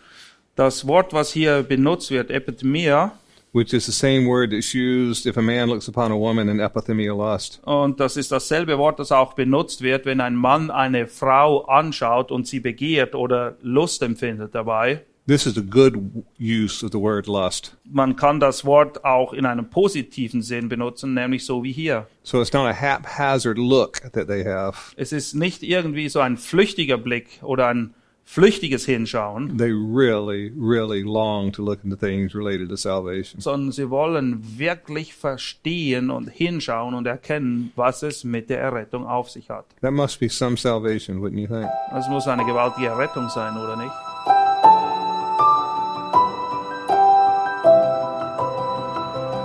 Das 0.55 0.85
Wort, 0.87 1.13
was 1.13 1.31
hier 1.31 1.63
benutzt 1.63 2.09
wird, 2.11 2.29
Epithemia, 2.31 3.17
which 3.57 3.73
is 3.73 3.87
the 3.87 3.91
same 3.91 4.27
word 4.27 4.51
that's 4.51 4.75
used 4.75 5.25
if 5.25 5.35
a 5.35 5.41
man 5.41 5.67
looks 5.67 5.87
upon 5.87 6.11
a 6.11 6.17
woman 6.17 6.47
in 6.47 6.59
epithemia 6.59 7.11
lust. 7.11 7.59
und 7.65 7.99
das 7.99 8.15
ist 8.15 8.31
dasselbe 8.31 8.77
Wort, 8.77 8.99
das 8.99 9.11
auch 9.11 9.33
benutzt 9.33 9.81
wird, 9.81 10.05
wenn 10.05 10.21
ein 10.21 10.35
Mann 10.35 10.69
eine 10.69 11.07
Frau 11.07 11.65
anschaut 11.65 12.31
und 12.31 12.45
sie 12.45 12.59
begehrt 12.59 13.15
oder 13.15 13.57
Lust 13.63 14.03
empfindet 14.03 14.53
dabei. 14.53 15.01
This 15.27 15.45
is 15.45 15.57
a 15.57 15.61
good 15.61 16.23
use 16.39 16.85
of 16.85 16.91
the 16.93 16.99
word 16.99 17.27
lust. 17.27 17.75
Man 17.83 18.15
kann 18.15 18.39
das 18.39 18.63
Wort 18.63 19.03
auch 19.03 19.33
in 19.33 19.45
einem 19.45 19.69
positiven 19.69 20.41
Sinn 20.41 20.69
benutzen, 20.69 21.15
nämlich 21.15 21.45
so 21.45 21.63
wie 21.63 21.73
hier. 21.73 22.07
So 22.23 22.39
it's 22.39 22.53
not 22.53 22.65
a 22.65 22.73
haphazard 22.73 23.57
look 23.57 23.99
that 24.13 24.27
they 24.27 24.45
have. 24.45 24.77
Es 24.95 25.11
ist 25.11 25.33
nicht 25.33 25.63
irgendwie 25.63 26.07
so 26.07 26.21
ein 26.21 26.37
flüchtiger 26.37 26.97
Blick 26.97 27.39
oder 27.41 27.67
ein 27.67 27.93
flüchtiges 28.29 28.85
Hinschauen, 28.85 29.57
They 29.57 29.71
really, 29.71 30.51
really 30.59 31.01
long 31.01 31.53
to 31.53 31.63
look 31.63 31.79
into 31.85 31.95
things 31.95 32.35
related 32.35 32.67
to 32.69 32.75
salvation. 32.75 33.39
sondern 33.39 33.71
sie 33.71 33.89
wollen 33.89 34.43
wirklich 34.57 35.13
verstehen 35.13 36.09
und 36.09 36.27
hinschauen 36.29 36.93
und 36.93 37.07
erkennen, 37.07 37.71
was 37.77 38.03
es 38.03 38.25
mit 38.25 38.49
der 38.49 38.59
Errettung 38.59 39.07
auf 39.07 39.29
sich 39.29 39.49
hat. 39.49 39.65
That 39.81 39.93
must 39.93 40.19
be 40.19 40.27
some 40.29 40.57
salvation, 40.57 41.19
wouldn't 41.21 41.39
you 41.39 41.47
think? 41.47 41.67
Das 41.89 42.09
muss 42.09 42.27
eine 42.27 42.43
gewaltige 42.45 42.87
Errettung 42.87 43.29
sein, 43.29 43.55
oder 43.57 43.77
nicht? 43.77 43.93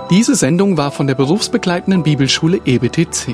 Diese 0.09 0.35
Sendung 0.35 0.77
war 0.77 0.91
von 0.91 1.07
der 1.07 1.15
berufsbegleitenden 1.15 2.03
Bibelschule 2.03 2.59
EBTC. 2.65 3.33